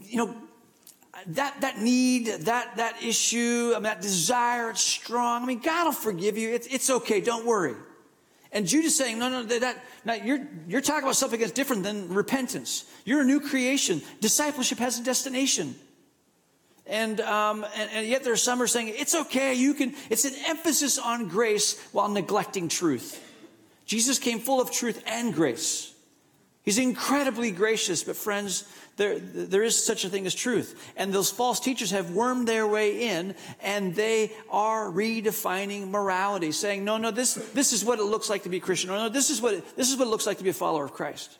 you 0.03 0.17
know, 0.17 0.35
that, 1.27 1.61
that 1.61 1.79
need, 1.79 2.27
that, 2.27 2.77
that 2.77 3.03
issue, 3.03 3.71
I 3.71 3.75
mean, 3.75 3.83
that 3.83 4.01
desire, 4.01 4.71
it's 4.71 4.81
strong. 4.81 5.43
I 5.43 5.45
mean, 5.45 5.59
God 5.59 5.85
will 5.85 5.91
forgive 5.91 6.37
you. 6.37 6.49
It's, 6.49 6.67
it's 6.67 6.89
okay. 6.89 7.21
Don't 7.21 7.45
worry. 7.45 7.75
And 8.51 8.65
Jude 8.65 8.85
is 8.85 8.97
saying, 8.97 9.19
no, 9.19 9.29
no, 9.29 9.43
that, 9.43 9.77
now 10.05 10.13
you're, 10.13 10.47
you're 10.67 10.81
talking 10.81 11.03
about 11.03 11.15
something 11.15 11.39
that's 11.39 11.51
different 11.51 11.83
than 11.83 12.11
repentance. 12.13 12.85
You're 13.05 13.21
a 13.21 13.25
new 13.25 13.39
creation. 13.39 14.01
Discipleship 14.21 14.79
has 14.79 14.99
a 14.99 15.03
destination. 15.03 15.75
And, 16.87 17.21
um, 17.21 17.63
and, 17.75 17.89
and 17.93 18.07
yet 18.07 18.23
there's 18.23 18.41
some 18.41 18.57
who 18.57 18.63
are 18.63 18.67
saying, 18.67 18.91
it's 18.97 19.13
okay, 19.13 19.53
you 19.53 19.75
can, 19.75 19.93
it's 20.09 20.25
an 20.25 20.33
emphasis 20.47 20.97
on 20.97 21.27
grace 21.27 21.79
while 21.91 22.09
neglecting 22.09 22.67
truth. 22.67 23.23
Jesus 23.85 24.17
came 24.17 24.39
full 24.39 24.59
of 24.59 24.71
truth 24.71 25.03
and 25.05 25.33
grace. 25.33 25.93
He's 26.63 26.77
incredibly 26.77 27.51
gracious, 27.51 28.03
but 28.03 28.15
friends, 28.15 28.65
there, 28.97 29.17
there 29.17 29.63
is 29.63 29.81
such 29.81 30.03
a 30.03 30.09
thing 30.09 30.25
as 30.25 30.35
truth. 30.35 30.91
And 30.97 31.13
those 31.13 31.31
false 31.31 31.59
teachers 31.59 31.91
have 31.91 32.11
wormed 32.11 32.47
their 32.47 32.67
way 32.67 33.09
in 33.09 33.33
and 33.61 33.95
they 33.95 34.33
are 34.51 34.87
redefining 34.87 35.89
morality, 35.89 36.51
saying, 36.51 36.83
no, 36.83 36.97
no, 36.97 37.11
this, 37.11 37.35
this 37.53 37.71
is 37.71 37.85
what 37.85 37.99
it 37.99 38.03
looks 38.03 38.29
like 38.29 38.43
to 38.43 38.49
be 38.49 38.59
Christian. 38.59 38.89
Or 38.89 38.97
no, 38.97 39.09
this 39.09 39.29
is 39.29 39.41
what 39.41 39.53
it, 39.53 39.75
this 39.77 39.89
is 39.89 39.97
what 39.97 40.07
it 40.07 40.11
looks 40.11 40.27
like 40.27 40.37
to 40.39 40.43
be 40.43 40.49
a 40.49 40.53
follower 40.53 40.83
of 40.83 40.93
Christ. 40.93 41.37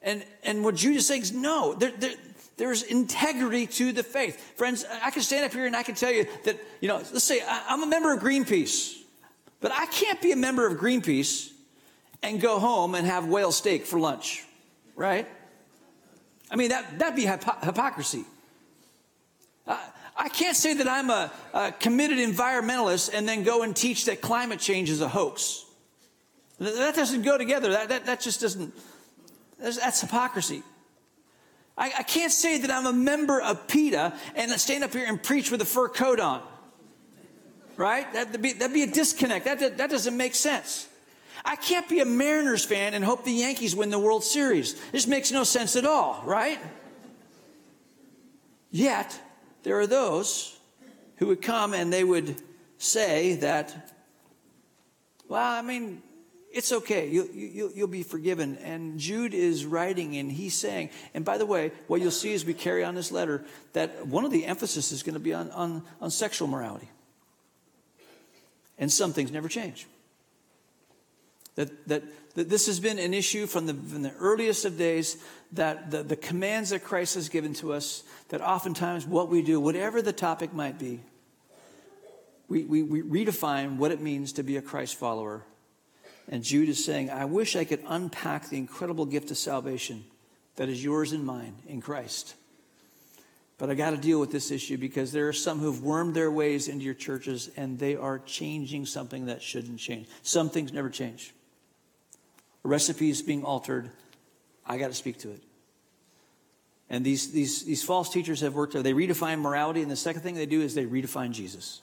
And, 0.00 0.24
and 0.44 0.62
what 0.62 0.80
saying 0.80 1.22
is 1.22 1.32
no, 1.32 1.74
there, 1.74 1.92
there, 1.98 2.14
there's 2.56 2.82
integrity 2.84 3.66
to 3.66 3.90
the 3.90 4.04
faith. 4.04 4.38
Friends, 4.56 4.84
I 5.02 5.10
can 5.10 5.22
stand 5.22 5.44
up 5.44 5.52
here 5.52 5.66
and 5.66 5.74
I 5.74 5.82
can 5.82 5.96
tell 5.96 6.12
you 6.12 6.26
that, 6.44 6.56
you 6.80 6.88
know, 6.88 6.96
let's 6.96 7.24
say 7.24 7.42
I'm 7.48 7.82
a 7.82 7.86
member 7.86 8.14
of 8.14 8.20
Greenpeace, 8.20 8.96
but 9.60 9.72
I 9.72 9.86
can't 9.86 10.22
be 10.22 10.30
a 10.30 10.36
member 10.36 10.66
of 10.66 10.78
Greenpeace 10.78 11.53
and 12.24 12.40
go 12.40 12.58
home 12.58 12.94
and 12.94 13.06
have 13.06 13.26
whale 13.26 13.52
steak 13.52 13.84
for 13.84 14.00
lunch, 14.00 14.44
right? 14.96 15.28
I 16.50 16.56
mean, 16.56 16.70
that, 16.70 16.98
that'd 16.98 17.14
be 17.14 17.26
hypocrisy. 17.26 18.24
Uh, 19.66 19.78
I 20.16 20.30
can't 20.30 20.56
say 20.56 20.74
that 20.74 20.88
I'm 20.88 21.10
a, 21.10 21.30
a, 21.52 21.72
committed 21.72 22.18
environmentalist 22.18 23.12
and 23.12 23.28
then 23.28 23.42
go 23.42 23.62
and 23.62 23.76
teach 23.76 24.06
that 24.06 24.22
climate 24.22 24.58
change 24.58 24.88
is 24.88 25.02
a 25.02 25.08
hoax. 25.08 25.64
That 26.58 26.94
doesn't 26.94 27.22
go 27.22 27.36
together. 27.36 27.72
That, 27.72 27.88
that, 27.90 28.06
that 28.06 28.20
just 28.20 28.40
doesn't, 28.40 28.72
that's, 29.58 29.76
that's 29.76 30.00
hypocrisy. 30.00 30.62
I, 31.76 31.92
I, 31.98 32.02
can't 32.04 32.32
say 32.32 32.58
that 32.58 32.70
I'm 32.70 32.86
a 32.86 32.92
member 32.92 33.40
of 33.40 33.66
PETA 33.66 34.14
and 34.34 34.50
stand 34.52 34.84
up 34.84 34.92
here 34.92 35.04
and 35.06 35.22
preach 35.22 35.50
with 35.50 35.60
a 35.60 35.66
fur 35.66 35.88
coat 35.88 36.20
on. 36.20 36.40
Right? 37.76 38.10
That'd 38.12 38.40
be, 38.40 38.52
that'd 38.52 38.72
be 38.72 38.84
a 38.84 38.90
disconnect. 38.90 39.44
That, 39.44 39.58
that, 39.58 39.78
that 39.78 39.90
doesn't 39.90 40.16
make 40.16 40.34
sense. 40.36 40.88
I 41.44 41.56
can't 41.56 41.88
be 41.88 42.00
a 42.00 42.04
Mariners 42.04 42.64
fan 42.64 42.94
and 42.94 43.04
hope 43.04 43.24
the 43.24 43.32
Yankees 43.32 43.74
win 43.74 43.90
the 43.90 43.98
World 43.98 44.24
Series. 44.24 44.74
This 44.90 45.06
makes 45.06 45.32
no 45.32 45.44
sense 45.44 45.76
at 45.76 45.86
all, 45.86 46.22
right? 46.24 46.58
Yet, 48.70 49.18
there 49.62 49.78
are 49.78 49.86
those 49.86 50.58
who 51.16 51.28
would 51.28 51.42
come 51.42 51.74
and 51.74 51.92
they 51.92 52.04
would 52.04 52.36
say 52.78 53.36
that, 53.36 53.96
well, 55.28 55.40
I 55.40 55.62
mean, 55.62 56.02
it's 56.52 56.70
okay. 56.70 57.08
You, 57.08 57.28
you, 57.32 57.72
you'll 57.74 57.88
be 57.88 58.02
forgiven. 58.02 58.56
And 58.58 58.98
Jude 58.98 59.34
is 59.34 59.66
writing 59.66 60.16
and 60.16 60.30
he's 60.30 60.54
saying, 60.54 60.90
and 61.12 61.24
by 61.24 61.38
the 61.38 61.46
way, 61.46 61.72
what 61.88 62.00
you'll 62.00 62.10
see 62.10 62.34
as 62.34 62.44
we 62.44 62.54
carry 62.54 62.84
on 62.84 62.94
this 62.94 63.10
letter, 63.10 63.44
that 63.72 64.06
one 64.06 64.24
of 64.24 64.30
the 64.30 64.44
emphasis 64.46 64.92
is 64.92 65.02
going 65.02 65.14
to 65.14 65.20
be 65.20 65.34
on, 65.34 65.50
on, 65.50 65.82
on 66.00 66.10
sexual 66.10 66.46
morality. 66.46 66.88
And 68.78 68.90
some 68.90 69.12
things 69.12 69.30
never 69.30 69.48
change. 69.48 69.86
That, 71.56 71.88
that, 71.88 72.02
that 72.34 72.48
this 72.48 72.66
has 72.66 72.80
been 72.80 72.98
an 72.98 73.14
issue 73.14 73.46
from 73.46 73.66
the, 73.66 73.74
from 73.74 74.02
the 74.02 74.12
earliest 74.14 74.64
of 74.64 74.76
days, 74.76 75.22
that 75.52 75.90
the, 75.90 76.02
the 76.02 76.16
commands 76.16 76.70
that 76.70 76.82
Christ 76.82 77.14
has 77.14 77.28
given 77.28 77.54
to 77.54 77.72
us, 77.72 78.02
that 78.28 78.40
oftentimes 78.40 79.06
what 79.06 79.28
we 79.28 79.42
do, 79.42 79.60
whatever 79.60 80.02
the 80.02 80.12
topic 80.12 80.52
might 80.52 80.78
be, 80.78 81.00
we, 82.48 82.64
we, 82.64 82.82
we 82.82 83.02
redefine 83.02 83.76
what 83.76 83.92
it 83.92 84.00
means 84.00 84.32
to 84.32 84.42
be 84.42 84.56
a 84.56 84.62
Christ 84.62 84.96
follower. 84.96 85.44
And 86.28 86.42
Jude 86.42 86.68
is 86.68 86.84
saying, 86.84 87.10
I 87.10 87.24
wish 87.24 87.56
I 87.56 87.64
could 87.64 87.82
unpack 87.86 88.48
the 88.48 88.58
incredible 88.58 89.06
gift 89.06 89.30
of 89.30 89.36
salvation 89.36 90.04
that 90.56 90.68
is 90.68 90.82
yours 90.82 91.12
and 91.12 91.24
mine 91.24 91.54
in 91.66 91.80
Christ. 91.80 92.34
But 93.58 93.70
I 93.70 93.74
got 93.74 93.90
to 93.90 93.96
deal 93.96 94.18
with 94.18 94.32
this 94.32 94.50
issue 94.50 94.76
because 94.76 95.12
there 95.12 95.28
are 95.28 95.32
some 95.32 95.60
who've 95.60 95.82
wormed 95.82 96.14
their 96.14 96.30
ways 96.30 96.66
into 96.66 96.84
your 96.84 96.94
churches 96.94 97.50
and 97.56 97.78
they 97.78 97.94
are 97.94 98.18
changing 98.18 98.86
something 98.86 99.26
that 99.26 99.42
shouldn't 99.42 99.78
change. 99.78 100.08
Some 100.22 100.50
things 100.50 100.72
never 100.72 100.90
change 100.90 101.32
a 102.64 102.68
recipe 102.68 103.10
is 103.10 103.22
being 103.22 103.44
altered, 103.44 103.90
I 104.66 104.78
got 104.78 104.88
to 104.88 104.94
speak 104.94 105.18
to 105.18 105.30
it. 105.30 105.42
And 106.90 107.04
these, 107.04 107.32
these, 107.32 107.64
these 107.64 107.82
false 107.82 108.10
teachers 108.10 108.40
have 108.40 108.54
worked, 108.54 108.74
they 108.74 108.92
redefine 108.92 109.40
morality, 109.40 109.82
and 109.82 109.90
the 109.90 109.96
second 109.96 110.22
thing 110.22 110.34
they 110.34 110.46
do 110.46 110.60
is 110.60 110.74
they 110.74 110.86
redefine 110.86 111.32
Jesus. 111.32 111.82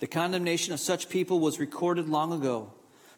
The 0.00 0.06
condemnation 0.06 0.74
of 0.74 0.80
such 0.80 1.08
people 1.08 1.40
was 1.40 1.58
recorded 1.58 2.08
long 2.08 2.32
ago, 2.32 2.72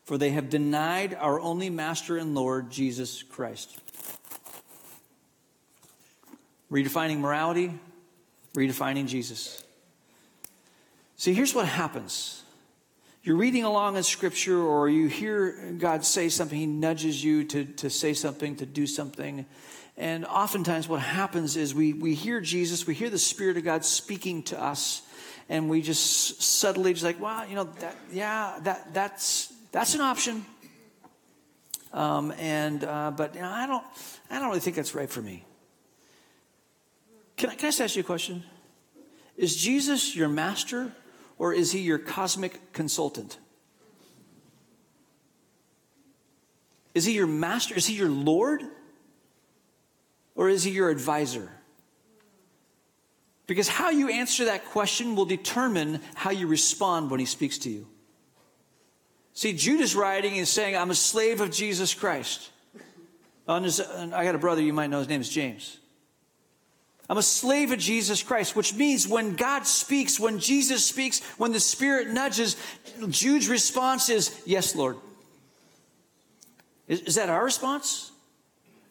for 0.04 0.18
they 0.18 0.30
have 0.30 0.50
denied 0.50 1.14
our 1.14 1.40
only 1.40 1.70
Master 1.70 2.16
and 2.16 2.34
Lord, 2.34 2.70
Jesus 2.70 3.22
Christ. 3.22 3.78
Redefining 6.70 7.18
morality, 7.18 7.72
redefining 8.54 9.06
Jesus. 9.06 9.64
See, 11.16 11.32
here's 11.32 11.54
what 11.54 11.66
happens. 11.66 12.42
You're 13.26 13.34
reading 13.34 13.64
along 13.64 13.96
in 13.96 14.04
Scripture, 14.04 14.56
or 14.56 14.88
you 14.88 15.08
hear 15.08 15.74
God 15.78 16.04
say 16.04 16.28
something, 16.28 16.56
He 16.56 16.66
nudges 16.66 17.24
you 17.24 17.42
to, 17.42 17.64
to 17.64 17.90
say 17.90 18.14
something, 18.14 18.54
to 18.54 18.66
do 18.66 18.86
something. 18.86 19.46
And 19.96 20.24
oftentimes, 20.24 20.88
what 20.88 21.00
happens 21.00 21.56
is 21.56 21.74
we, 21.74 21.92
we 21.92 22.14
hear 22.14 22.40
Jesus, 22.40 22.86
we 22.86 22.94
hear 22.94 23.10
the 23.10 23.18
Spirit 23.18 23.56
of 23.56 23.64
God 23.64 23.84
speaking 23.84 24.44
to 24.44 24.62
us, 24.62 25.02
and 25.48 25.68
we 25.68 25.82
just 25.82 26.40
subtly 26.40 26.92
just 26.92 27.04
like, 27.04 27.20
well, 27.20 27.44
you 27.48 27.56
know, 27.56 27.64
that, 27.64 27.96
yeah, 28.12 28.60
that, 28.62 28.94
that's, 28.94 29.52
that's 29.72 29.96
an 29.96 30.02
option. 30.02 30.46
Um, 31.92 32.32
and, 32.38 32.84
uh, 32.84 33.10
but 33.10 33.34
you 33.34 33.40
know, 33.40 33.50
I, 33.50 33.66
don't, 33.66 33.84
I 34.30 34.38
don't 34.38 34.46
really 34.46 34.60
think 34.60 34.76
that's 34.76 34.94
right 34.94 35.10
for 35.10 35.20
me. 35.20 35.44
Can 37.36 37.50
I, 37.50 37.56
can 37.56 37.66
I 37.66 37.68
just 37.70 37.80
ask 37.80 37.96
you 37.96 38.02
a 38.02 38.06
question? 38.06 38.44
Is 39.36 39.56
Jesus 39.56 40.14
your 40.14 40.28
master 40.28 40.92
or 41.38 41.52
is 41.52 41.72
he 41.72 41.80
your 41.80 41.98
cosmic 41.98 42.72
consultant? 42.72 43.38
Is 46.94 47.04
he 47.04 47.12
your 47.12 47.26
master? 47.26 47.74
Is 47.74 47.86
he 47.86 47.94
your 47.94 48.08
Lord? 48.08 48.62
Or 50.34 50.48
is 50.48 50.64
he 50.64 50.70
your 50.70 50.88
advisor? 50.88 51.50
Because 53.46 53.68
how 53.68 53.90
you 53.90 54.08
answer 54.08 54.46
that 54.46 54.64
question 54.66 55.14
will 55.14 55.24
determine 55.24 56.00
how 56.14 56.30
you 56.30 56.46
respond 56.46 57.10
when 57.10 57.20
he 57.20 57.26
speaks 57.26 57.58
to 57.58 57.70
you. 57.70 57.86
See, 59.34 59.52
Jude 59.52 59.80
is 59.80 59.94
writing 59.94 60.38
and 60.38 60.48
saying, 60.48 60.76
I'm 60.76 60.90
a 60.90 60.94
slave 60.94 61.40
of 61.40 61.50
Jesus 61.50 61.92
Christ. 61.92 62.50
Uh, 63.46 63.60
I 64.14 64.24
got 64.24 64.34
a 64.34 64.38
brother 64.38 64.62
you 64.62 64.72
might 64.72 64.88
know, 64.88 64.98
his 64.98 65.08
name 65.08 65.20
is 65.20 65.28
James. 65.28 65.78
I'm 67.08 67.18
a 67.18 67.22
slave 67.22 67.70
of 67.70 67.78
Jesus 67.78 68.22
Christ, 68.22 68.56
which 68.56 68.74
means 68.74 69.06
when 69.06 69.36
God 69.36 69.66
speaks, 69.66 70.18
when 70.18 70.40
Jesus 70.40 70.84
speaks, 70.84 71.20
when 71.38 71.52
the 71.52 71.60
Spirit 71.60 72.08
nudges, 72.08 72.56
Jude's 73.08 73.48
response 73.48 74.08
is, 74.08 74.40
Yes, 74.44 74.74
Lord. 74.74 74.96
Is, 76.88 77.00
is 77.00 77.14
that 77.14 77.28
our 77.28 77.44
response? 77.44 78.10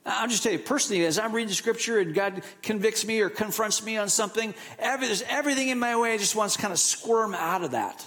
I'll 0.06 0.28
just 0.28 0.44
tell 0.44 0.52
you 0.52 0.60
personally, 0.60 1.06
as 1.06 1.18
I'm 1.18 1.34
reading 1.34 1.48
the 1.50 1.56
scripture 1.56 2.00
and 2.00 2.14
God 2.14 2.44
convicts 2.62 3.06
me 3.06 3.22
or 3.22 3.30
confronts 3.30 3.84
me 3.84 3.98
on 3.98 4.08
something, 4.08 4.54
every, 4.78 5.08
there's 5.08 5.24
everything 5.24 5.70
in 5.70 5.80
my 5.80 5.98
way 5.98 6.14
I 6.14 6.18
just 6.18 6.36
wants 6.36 6.56
to 6.56 6.62
kind 6.62 6.72
of 6.72 6.80
squirm 6.80 7.34
out 7.34 7.64
of 7.64 7.72
that. 7.72 8.06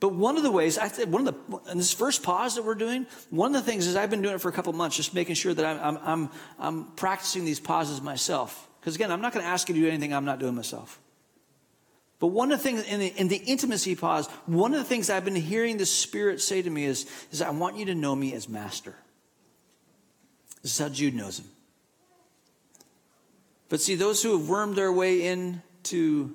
But 0.00 0.14
one 0.14 0.38
of 0.38 0.42
the 0.42 0.50
ways, 0.50 0.78
I 0.78 0.88
think, 0.88 1.10
one 1.10 1.28
of 1.28 1.34
the, 1.34 1.70
in 1.70 1.76
this 1.76 1.92
first 1.92 2.22
pause 2.22 2.54
that 2.54 2.64
we're 2.64 2.74
doing, 2.74 3.06
one 3.28 3.54
of 3.54 3.64
the 3.64 3.70
things 3.70 3.86
is 3.86 3.96
I've 3.96 4.08
been 4.08 4.22
doing 4.22 4.34
it 4.34 4.40
for 4.40 4.48
a 4.48 4.52
couple 4.52 4.72
months, 4.72 4.96
just 4.96 5.14
making 5.14 5.34
sure 5.34 5.52
that 5.52 5.64
I'm, 5.64 5.78
I'm, 5.78 5.98
I'm, 6.02 6.30
I'm 6.58 6.84
practicing 6.92 7.44
these 7.44 7.60
pauses 7.60 8.00
myself. 8.00 8.66
Because 8.80 8.94
again, 8.94 9.12
I'm 9.12 9.20
not 9.20 9.34
going 9.34 9.44
to 9.44 9.50
ask 9.50 9.68
you 9.68 9.74
to 9.74 9.80
do 9.82 9.88
anything 9.88 10.14
I'm 10.14 10.24
not 10.24 10.38
doing 10.38 10.54
myself. 10.54 10.98
But 12.18 12.28
one 12.28 12.50
of 12.50 12.58
the 12.58 12.62
things 12.62 12.82
in 12.84 13.00
the, 13.00 13.08
in 13.08 13.28
the, 13.28 13.36
intimacy 13.36 13.94
pause, 13.94 14.26
one 14.46 14.72
of 14.72 14.78
the 14.78 14.84
things 14.84 15.10
I've 15.10 15.24
been 15.24 15.34
hearing 15.34 15.76
the 15.76 15.86
Spirit 15.86 16.40
say 16.40 16.62
to 16.62 16.70
me 16.70 16.84
is, 16.84 17.06
is 17.30 17.42
I 17.42 17.50
want 17.50 17.76
you 17.76 17.86
to 17.86 17.94
know 17.94 18.14
me 18.14 18.32
as 18.34 18.48
master. 18.48 18.94
This 20.62 20.72
is 20.72 20.78
how 20.78 20.88
Jude 20.88 21.14
knows 21.14 21.38
him. 21.38 21.46
But 23.68 23.80
see, 23.80 23.94
those 23.94 24.22
who 24.22 24.36
have 24.36 24.48
wormed 24.48 24.76
their 24.76 24.92
way 24.92 25.26
into 25.26 26.34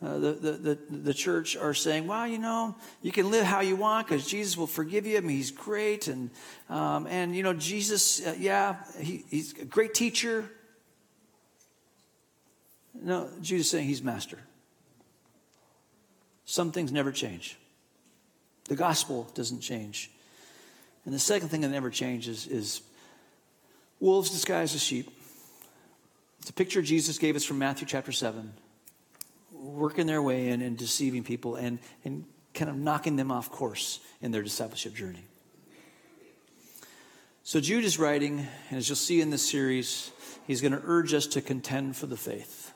uh, 0.00 0.18
the, 0.18 0.32
the, 0.32 0.52
the, 0.52 0.78
the, 0.90 1.14
church 1.14 1.56
are 1.56 1.74
saying, 1.74 2.06
well, 2.06 2.24
you 2.24 2.38
know, 2.38 2.76
you 3.02 3.10
can 3.10 3.32
live 3.32 3.44
how 3.44 3.60
you 3.60 3.74
want 3.74 4.06
because 4.06 4.24
Jesus 4.24 4.56
will 4.56 4.68
forgive 4.68 5.06
you. 5.06 5.16
I 5.16 5.20
mean, 5.20 5.36
he's 5.36 5.50
great. 5.50 6.06
And, 6.06 6.30
um, 6.70 7.08
and 7.08 7.34
you 7.34 7.42
know, 7.42 7.52
Jesus, 7.52 8.24
uh, 8.24 8.36
yeah, 8.38 8.76
he, 9.00 9.24
he's 9.28 9.58
a 9.58 9.64
great 9.64 9.94
teacher. 9.94 10.48
No, 12.94 13.28
Jesus 13.40 13.70
saying 13.72 13.88
he's 13.88 14.00
master. 14.00 14.38
Some 16.44 16.70
things 16.70 16.92
never 16.92 17.10
change. 17.10 17.58
The 18.68 18.76
gospel 18.76 19.28
doesn't 19.34 19.60
change. 19.60 20.12
And 21.06 21.12
the 21.12 21.18
second 21.18 21.48
thing 21.48 21.62
that 21.62 21.70
never 21.70 21.90
changes 21.90 22.46
is 22.46 22.82
wolves 23.98 24.30
disguised 24.30 24.76
as 24.76 24.82
sheep. 24.82 25.10
It's 26.38 26.50
a 26.50 26.52
picture 26.52 26.82
Jesus 26.82 27.18
gave 27.18 27.34
us 27.34 27.44
from 27.44 27.58
Matthew 27.58 27.86
chapter 27.88 28.12
7 28.12 28.52
working 29.58 30.06
their 30.06 30.22
way 30.22 30.48
in 30.48 30.62
and 30.62 30.76
deceiving 30.76 31.24
people 31.24 31.56
and, 31.56 31.78
and 32.04 32.24
kind 32.54 32.70
of 32.70 32.76
knocking 32.76 33.16
them 33.16 33.30
off 33.30 33.50
course 33.50 34.00
in 34.20 34.30
their 34.30 34.42
discipleship 34.42 34.94
journey. 34.94 35.24
So 37.42 37.60
Jude 37.60 37.84
is 37.84 37.98
writing, 37.98 38.46
and 38.68 38.78
as 38.78 38.88
you'll 38.88 38.96
see 38.96 39.20
in 39.20 39.30
this 39.30 39.48
series, 39.48 40.10
he's 40.46 40.60
going 40.60 40.72
to 40.72 40.82
urge 40.84 41.14
us 41.14 41.26
to 41.28 41.40
contend 41.40 41.96
for 41.96 42.06
the 42.06 42.16
faith, 42.16 42.72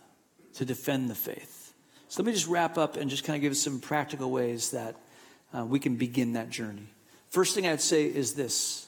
to 0.54 0.64
defend 0.64 1.10
the 1.10 1.14
faith. 1.14 1.74
So 2.08 2.22
let 2.22 2.26
me 2.26 2.32
just 2.32 2.48
wrap 2.48 2.78
up 2.78 2.96
and 2.96 3.10
just 3.10 3.24
kind 3.24 3.36
of 3.36 3.42
give 3.42 3.56
some 3.56 3.80
practical 3.80 4.30
ways 4.30 4.70
that 4.70 4.96
uh, 5.54 5.64
we 5.64 5.78
can 5.78 5.96
begin 5.96 6.34
that 6.34 6.50
journey. 6.50 6.86
First 7.28 7.54
thing 7.54 7.66
I'd 7.66 7.80
say 7.80 8.04
is 8.04 8.34
this 8.34 8.86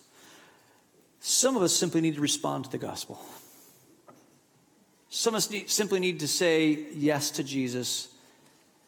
some 1.21 1.57
of 1.57 1.63
us 1.63 1.75
simply 1.75 2.03
need 2.03 2.17
to 2.17 2.21
respond 2.21 2.65
to 2.67 2.71
the 2.71 2.79
gospel. 2.79 3.19
Some 5.15 5.35
of 5.35 5.39
us 5.39 5.49
need, 5.49 5.71
simply 5.71 6.01
need 6.01 6.21
to 6.21 6.29
say 6.29 6.87
yes 6.93 7.31
to 7.33 7.45
Jesus 7.45 8.09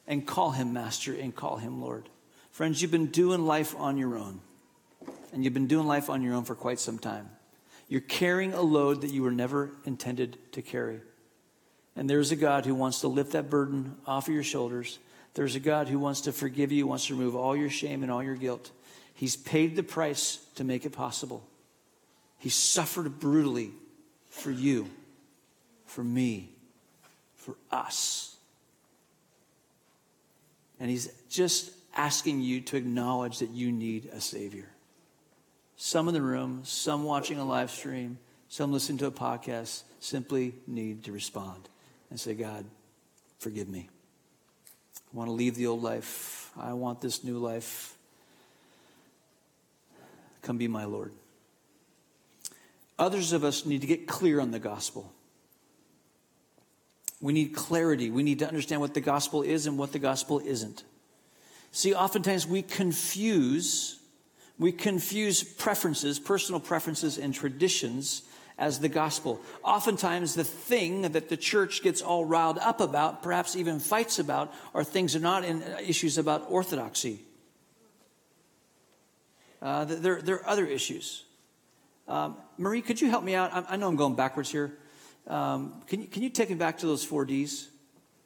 and 0.08 0.26
call 0.26 0.50
him 0.50 0.72
Master 0.72 1.14
and 1.14 1.32
call 1.32 1.56
him 1.56 1.80
Lord. 1.80 2.08
Friends, 2.50 2.82
you've 2.82 2.90
been 2.90 3.12
doing 3.12 3.46
life 3.46 3.76
on 3.78 3.96
your 3.96 4.18
own, 4.18 4.40
and 5.32 5.44
you've 5.44 5.54
been 5.54 5.68
doing 5.68 5.86
life 5.86 6.10
on 6.10 6.22
your 6.22 6.34
own 6.34 6.42
for 6.42 6.56
quite 6.56 6.80
some 6.80 6.98
time. 6.98 7.30
You're 7.88 8.00
carrying 8.00 8.54
a 8.54 8.60
load 8.60 9.02
that 9.02 9.12
you 9.12 9.22
were 9.22 9.30
never 9.30 9.70
intended 9.84 10.36
to 10.50 10.62
carry. 10.62 10.98
And 11.94 12.10
there's 12.10 12.32
a 12.32 12.36
God 12.36 12.66
who 12.66 12.74
wants 12.74 13.02
to 13.02 13.08
lift 13.08 13.30
that 13.30 13.48
burden 13.48 13.94
off 14.04 14.26
of 14.26 14.34
your 14.34 14.42
shoulders. 14.42 14.98
There's 15.34 15.54
a 15.54 15.60
God 15.60 15.86
who 15.86 16.00
wants 16.00 16.22
to 16.22 16.32
forgive 16.32 16.72
you, 16.72 16.88
wants 16.88 17.06
to 17.06 17.14
remove 17.14 17.36
all 17.36 17.56
your 17.56 17.70
shame 17.70 18.02
and 18.02 18.10
all 18.10 18.24
your 18.24 18.34
guilt. 18.34 18.72
He's 19.14 19.36
paid 19.36 19.76
the 19.76 19.84
price 19.84 20.40
to 20.56 20.64
make 20.64 20.84
it 20.84 20.90
possible. 20.90 21.46
He 22.36 22.48
suffered 22.48 23.20
brutally 23.20 23.70
for 24.28 24.50
you 24.50 24.90
for 25.86 26.04
me, 26.04 26.50
for 27.36 27.56
us. 27.70 28.36
And 30.78 30.90
he's 30.90 31.08
just 31.30 31.70
asking 31.96 32.42
you 32.42 32.60
to 32.60 32.76
acknowledge 32.76 33.38
that 33.38 33.50
you 33.50 33.72
need 33.72 34.10
a 34.12 34.20
Savior. 34.20 34.68
Some 35.76 36.08
in 36.08 36.14
the 36.14 36.22
room, 36.22 36.62
some 36.64 37.04
watching 37.04 37.38
a 37.38 37.44
live 37.44 37.70
stream, 37.70 38.18
some 38.48 38.72
listening 38.72 38.98
to 38.98 39.06
a 39.06 39.10
podcast 39.10 39.82
simply 40.00 40.54
need 40.66 41.04
to 41.04 41.12
respond 41.12 41.68
and 42.10 42.20
say, 42.20 42.34
God, 42.34 42.64
forgive 43.38 43.68
me. 43.68 43.88
I 45.12 45.16
want 45.16 45.28
to 45.28 45.32
leave 45.32 45.54
the 45.54 45.66
old 45.66 45.82
life. 45.82 46.50
I 46.58 46.72
want 46.74 47.00
this 47.00 47.24
new 47.24 47.38
life. 47.38 47.96
Come 50.42 50.58
be 50.58 50.68
my 50.68 50.84
Lord. 50.84 51.12
Others 52.98 53.32
of 53.32 53.44
us 53.44 53.66
need 53.66 53.82
to 53.82 53.86
get 53.86 54.06
clear 54.06 54.40
on 54.40 54.50
the 54.50 54.58
gospel. 54.58 55.12
We 57.20 57.32
need 57.32 57.54
clarity. 57.54 58.10
We 58.10 58.22
need 58.22 58.40
to 58.40 58.48
understand 58.48 58.80
what 58.80 58.94
the 58.94 59.00
gospel 59.00 59.42
is 59.42 59.66
and 59.66 59.78
what 59.78 59.92
the 59.92 59.98
gospel 59.98 60.40
isn't. 60.40 60.84
See, 61.72 61.94
oftentimes 61.94 62.46
we 62.46 62.62
confuse 62.62 64.00
we 64.58 64.72
confuse 64.72 65.42
preferences, 65.42 66.18
personal 66.18 66.60
preferences 66.60 67.18
and 67.18 67.34
traditions 67.34 68.22
as 68.58 68.80
the 68.80 68.88
gospel. 68.88 69.40
Oftentimes 69.62 70.34
the 70.34 70.44
thing 70.44 71.02
that 71.02 71.28
the 71.28 71.36
church 71.36 71.82
gets 71.82 72.00
all 72.00 72.24
riled 72.24 72.58
up 72.58 72.80
about, 72.80 73.22
perhaps 73.22 73.54
even 73.54 73.78
fights 73.78 74.18
about, 74.18 74.54
are 74.74 74.82
things 74.82 75.12
that 75.12 75.18
are 75.18 75.22
not 75.22 75.44
in 75.44 75.62
issues 75.86 76.16
about 76.16 76.46
orthodoxy. 76.48 77.20
Uh, 79.60 79.84
there, 79.84 80.22
there 80.22 80.36
are 80.36 80.48
other 80.48 80.64
issues. 80.64 81.24
Um, 82.08 82.36
Marie, 82.56 82.82
could 82.82 83.00
you 83.00 83.10
help 83.10 83.24
me 83.24 83.34
out? 83.34 83.52
I, 83.52 83.74
I 83.74 83.76
know 83.76 83.88
I'm 83.88 83.96
going 83.96 84.14
backwards 84.14 84.50
here. 84.50 84.72
Um, 85.26 85.82
can, 85.86 86.02
you, 86.02 86.06
can 86.06 86.22
you 86.22 86.30
take 86.30 86.50
me 86.50 86.54
back 86.54 86.78
to 86.78 86.86
those 86.86 87.04
four 87.04 87.24
Ds? 87.24 87.68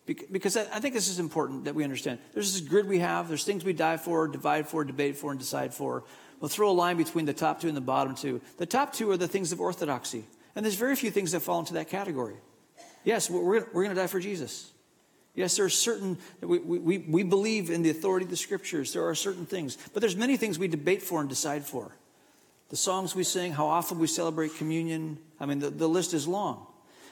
Because 0.07 0.57
I, 0.57 0.81
think 0.81 0.95
this 0.95 1.09
is 1.09 1.19
important 1.19 1.67
that 1.67 1.75
we 1.75 1.85
understand. 1.85 2.19
There's 2.35 2.53
this 2.53 2.69
grid 2.69 2.89
we 2.89 2.99
have, 2.99 3.29
there's 3.29 3.45
things 3.45 3.65
we 3.65 3.73
die 3.73 3.97
for, 3.97 4.27
divide 4.27 4.67
for, 4.67 4.83
debate 4.85 5.17
for, 5.17 5.31
and 5.31 5.39
decide 5.39 5.73
for. 5.73 6.03
We'll 6.41 6.49
throw 6.49 6.71
a 6.71 6.73
line 6.73 6.97
between 6.97 7.27
the 7.27 7.33
top 7.33 7.61
two 7.61 7.69
and 7.69 7.77
the 7.77 7.83
bottom 7.83 8.17
two. 8.17 8.41
The 8.57 8.67
top 8.67 8.93
two 8.93 9.11
are 9.11 9.17
the 9.17 9.29
things 9.29 9.53
of 9.53 9.61
orthodoxy. 9.61 10.25
And 10.57 10.65
there's 10.65 10.75
very 10.75 10.97
few 10.97 11.11
things 11.11 11.33
that 11.33 11.41
fall 11.41 11.61
into 11.61 11.75
that 11.75 11.89
category. 11.89 12.35
Yes, 13.05 13.31
we're, 13.31 13.41
we're 13.43 13.85
going 13.85 13.91
to 13.91 13.95
die 13.95 14.09
for 14.09 14.21
Jesus. 14.21 14.73
Yes, 15.35 15.57
there 15.57 15.65
are 15.65 15.71
certain, 15.71 16.19
we, 16.41 16.59
we, 16.59 16.99
we 16.99 17.23
believe 17.23 17.71
in 17.71 17.83
the 17.83 17.91
authority 17.91 18.25
of 18.25 18.31
the 18.31 18.37
scriptures. 18.37 18.93
There 18.93 19.07
are 19.09 19.15
certain 19.15 19.47
things. 19.47 19.79
But 19.95 20.01
there's 20.01 20.17
many 20.17 20.37
things 20.37 20.59
we 20.59 20.67
debate 20.67 21.03
for 21.03 21.21
and 21.21 21.29
decide 21.29 21.65
for. 21.65 21.97
The 22.71 22.77
songs 22.77 23.15
we 23.15 23.25
sing, 23.25 23.53
how 23.53 23.67
often 23.67 23.99
we 23.99 24.07
celebrate 24.07 24.57
communion. 24.57 25.19
I 25.39 25.47
mean, 25.47 25.61
the, 25.61 25.71
the 25.71 25.89
list 25.89 26.15
is 26.15 26.27
long. 26.27 26.67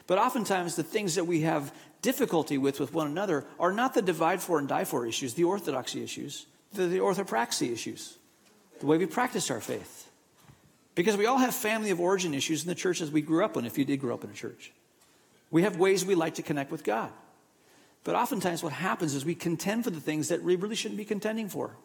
But 0.09 0.19
oftentimes, 0.19 0.75
the 0.75 0.83
things 0.83 1.15
that 1.15 1.27
we 1.27 1.43
have 1.43 1.73
difficulty 2.01 2.57
with 2.59 2.81
with 2.81 2.95
one 2.95 3.07
another 3.07 3.45
are 3.61 3.73
not 3.73 3.93
the 3.93 4.03
divide 4.03 4.41
for 4.41 4.59
and 4.59 4.67
die 4.67 4.85
for 4.85 5.07
issues, 5.07 5.35
the 5.35 5.45
orthodoxy 5.45 6.03
issues, 6.03 6.47
the, 6.73 6.87
the 6.87 6.99
orthopraxy 6.99 7.71
issues, 7.71 8.17
the 8.81 8.87
way 8.87 8.97
we 8.97 9.05
practice 9.05 9.51
our 9.51 9.61
faith. 9.61 10.11
Because 10.95 11.17
we 11.17 11.27
all 11.27 11.37
have 11.37 11.55
family 11.55 11.91
of 11.91 12.01
origin 12.01 12.33
issues 12.33 12.63
in 12.63 12.69
the 12.69 12.75
churches 12.75 13.11
we 13.11 13.21
grew 13.21 13.45
up 13.45 13.57
in, 13.59 13.67
if 13.67 13.77
you 13.77 13.85
did 13.85 14.01
grow 14.01 14.15
up 14.15 14.25
in 14.25 14.31
a 14.31 14.35
church. 14.35 14.73
We 15.51 15.63
have 15.63 15.77
ways 15.77 16.07
we 16.07 16.15
like 16.15 16.37
to 16.37 16.43
connect 16.43 16.73
with 16.73 16.85
God. 16.85 17.11
But 18.03 18.15
oftentimes, 18.15 18.63
what 18.63 18.73
happens 18.73 19.15
is 19.15 19.27
we 19.27 19.35
contend 19.35 19.85
for 19.85 19.91
the 19.91 20.01
things 20.01 20.29
that 20.29 20.43
we 20.43 20.57
really 20.57 20.75
shouldn't 20.75 20.99
be 20.99 21.05
contending 21.05 21.51
for. 21.51 21.77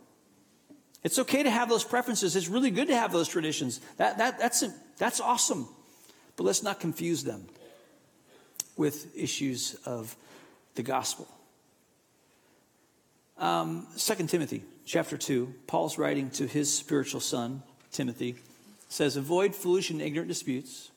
It's 1.04 1.20
okay 1.20 1.44
to 1.44 1.50
have 1.50 1.68
those 1.68 1.84
preferences. 1.84 2.38
It's 2.38 2.48
really 2.48 2.72
good 2.72 2.88
to 2.88 2.96
have 2.96 3.12
those 3.12 3.28
traditions. 3.28 3.82
That, 3.98 4.18
that, 4.20 4.40
that's, 4.40 4.64
that's 4.98 5.20
awesome. 5.20 5.68
But 6.38 6.46
let's 6.46 6.64
not 6.64 6.80
confuse 6.80 7.26
them 7.26 7.48
with 8.78 9.16
issues 9.18 9.76
of 9.86 10.16
the 10.76 10.84
gospel. 10.84 11.28
Um, 13.38 13.88
2 13.98 14.28
Timothy 14.28 14.64
chapter 14.86 15.18
2, 15.18 15.54
Paul's 15.68 15.98
writing 15.98 16.30
to 16.32 16.48
his 16.48 16.74
spiritual 16.74 17.22
son, 17.22 17.64
Timothy, 17.92 18.36
says, 18.90 19.18
Avoid 19.18 19.56
foolish 19.56 19.90
and 19.90 20.02
ignorant 20.02 20.28
disputes, 20.28 20.92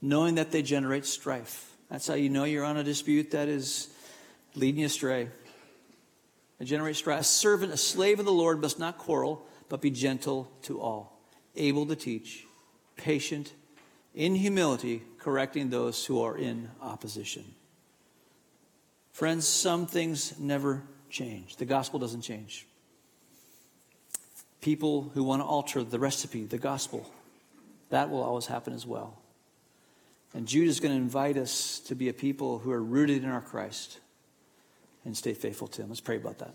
knowing 0.00 0.34
that 0.36 0.50
they 0.50 0.62
generate 0.62 1.06
strife. 1.06 1.72
That's 1.90 2.06
how 2.06 2.14
you 2.14 2.28
know 2.28 2.44
you're 2.44 2.64
on 2.64 2.76
a 2.76 2.84
dispute 2.84 3.32
that 3.32 3.48
is 3.48 3.88
leading 4.54 4.80
you 4.80 4.86
astray. 4.86 5.28
It 6.58 6.64
generates 6.64 6.98
strife. 6.98 7.20
A 7.20 7.24
servant, 7.24 7.72
a 7.72 7.76
slave 7.76 8.18
of 8.18 8.24
the 8.24 8.32
Lord, 8.32 8.60
must 8.60 8.78
not 8.78 8.98
quarrel, 8.98 9.44
but 9.68 9.80
be 9.80 9.90
gentle 9.90 10.50
to 10.62 10.80
all, 10.80 11.18
able 11.56 11.86
to 11.86 11.96
teach, 11.96 12.44
patient, 12.96 13.52
in 14.14 14.34
humility, 14.34 15.02
correcting 15.18 15.70
those 15.70 16.04
who 16.04 16.20
are 16.22 16.36
in 16.36 16.70
opposition. 16.80 17.44
Friends, 19.12 19.46
some 19.46 19.86
things 19.86 20.38
never 20.38 20.82
change. 21.10 21.56
The 21.56 21.64
gospel 21.64 21.98
doesn't 21.98 22.22
change. 22.22 22.66
People 24.60 25.10
who 25.14 25.24
want 25.24 25.42
to 25.42 25.46
alter 25.46 25.82
the 25.82 25.98
recipe, 25.98 26.44
the 26.44 26.58
gospel, 26.58 27.10
that 27.90 28.10
will 28.10 28.22
always 28.22 28.46
happen 28.46 28.72
as 28.72 28.86
well. 28.86 29.18
And 30.34 30.48
Jude 30.48 30.68
is 30.68 30.80
going 30.80 30.94
to 30.94 31.00
invite 31.00 31.36
us 31.36 31.80
to 31.80 31.94
be 31.94 32.08
a 32.08 32.14
people 32.14 32.58
who 32.58 32.70
are 32.72 32.82
rooted 32.82 33.22
in 33.22 33.28
our 33.28 33.42
Christ 33.42 33.98
and 35.04 35.16
stay 35.16 35.34
faithful 35.34 35.68
to 35.68 35.82
Him. 35.82 35.88
Let's 35.88 36.00
pray 36.00 36.16
about 36.16 36.38
that. 36.38 36.54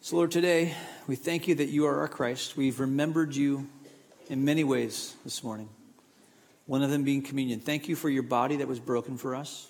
So, 0.00 0.16
Lord, 0.16 0.30
today 0.30 0.74
we 1.06 1.16
thank 1.16 1.48
you 1.48 1.56
that 1.56 1.68
you 1.68 1.86
are 1.86 1.98
our 1.98 2.08
Christ. 2.08 2.56
We've 2.56 2.78
remembered 2.78 3.34
you 3.34 3.68
in 4.28 4.44
many 4.44 4.64
ways 4.64 5.14
this 5.24 5.42
morning, 5.44 5.68
one 6.66 6.82
of 6.82 6.90
them 6.90 7.04
being 7.04 7.22
communion. 7.22 7.60
Thank 7.60 7.88
you 7.88 7.96
for 7.96 8.08
your 8.08 8.22
body 8.22 8.56
that 8.56 8.68
was 8.68 8.80
broken 8.80 9.16
for 9.16 9.34
us. 9.34 9.68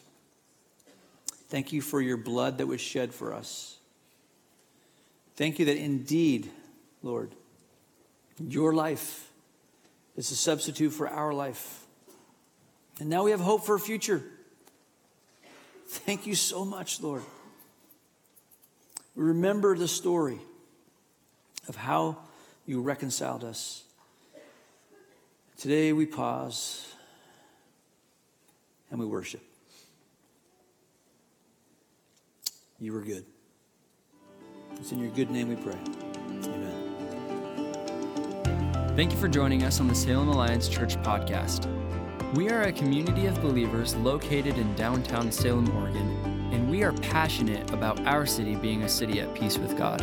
Thank 1.48 1.72
you 1.72 1.80
for 1.80 2.00
your 2.00 2.16
blood 2.16 2.58
that 2.58 2.66
was 2.66 2.80
shed 2.80 3.14
for 3.14 3.32
us. 3.32 3.76
Thank 5.36 5.58
you 5.58 5.66
that 5.66 5.76
indeed, 5.76 6.50
Lord, 7.02 7.30
your 8.40 8.72
life 8.74 9.30
is 10.16 10.30
a 10.30 10.36
substitute 10.36 10.90
for 10.90 11.08
our 11.08 11.32
life. 11.32 11.84
And 12.98 13.10
now 13.10 13.24
we 13.24 13.30
have 13.30 13.40
hope 13.40 13.66
for 13.66 13.74
a 13.74 13.80
future. 13.80 14.22
Thank 15.88 16.26
you 16.26 16.34
so 16.34 16.64
much, 16.64 17.02
Lord. 17.02 17.22
Remember 19.14 19.76
the 19.76 19.88
story 19.88 20.40
of 21.68 21.76
how 21.76 22.16
you 22.64 22.80
reconciled 22.80 23.44
us. 23.44 23.82
Today 25.58 25.94
we 25.94 26.04
pause 26.04 26.94
and 28.90 29.00
we 29.00 29.06
worship. 29.06 29.40
You 32.78 32.92
were 32.92 33.00
good. 33.00 33.24
It's 34.74 34.92
in 34.92 34.98
your 34.98 35.10
good 35.12 35.30
name 35.30 35.48
we 35.48 35.56
pray. 35.56 35.78
Amen. 36.44 36.74
Thank 38.94 39.12
you 39.12 39.18
for 39.18 39.28
joining 39.28 39.62
us 39.62 39.80
on 39.80 39.88
the 39.88 39.94
Salem 39.94 40.28
Alliance 40.28 40.68
Church 40.68 40.96
podcast. 40.98 41.66
We 42.34 42.50
are 42.50 42.64
a 42.64 42.72
community 42.72 43.24
of 43.24 43.40
believers 43.40 43.96
located 43.96 44.58
in 44.58 44.74
downtown 44.74 45.32
Salem, 45.32 45.74
Oregon, 45.74 46.50
and 46.52 46.70
we 46.70 46.82
are 46.82 46.92
passionate 46.92 47.70
about 47.70 47.98
our 48.06 48.26
city 48.26 48.56
being 48.56 48.82
a 48.82 48.88
city 48.90 49.22
at 49.22 49.34
peace 49.34 49.56
with 49.56 49.74
God. 49.78 50.02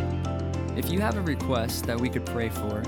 If 0.75 0.89
you 0.89 0.99
have 1.01 1.15
a 1.15 1.21
request 1.21 1.85
that 1.85 2.01
we 2.01 2.09
could 2.09 2.25
pray 2.25 2.49
for, 2.49 2.81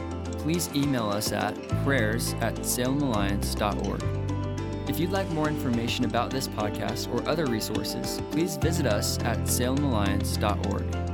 please 0.46 0.70
email 0.76 1.10
us 1.10 1.32
at 1.32 1.56
prayers 1.84 2.34
at 2.34 2.54
salemalliance.org. 2.58 4.04
If 4.88 5.00
you'd 5.00 5.10
like 5.10 5.28
more 5.32 5.48
information 5.48 6.06
about 6.06 6.30
this 6.30 6.48
podcast 6.48 7.12
or 7.12 7.28
other 7.28 7.48
resources, 7.48 8.22
please 8.30 8.56
visit 8.58 8.86
us 8.86 9.18
at 9.24 9.40
salemalliance.org. 9.40 11.05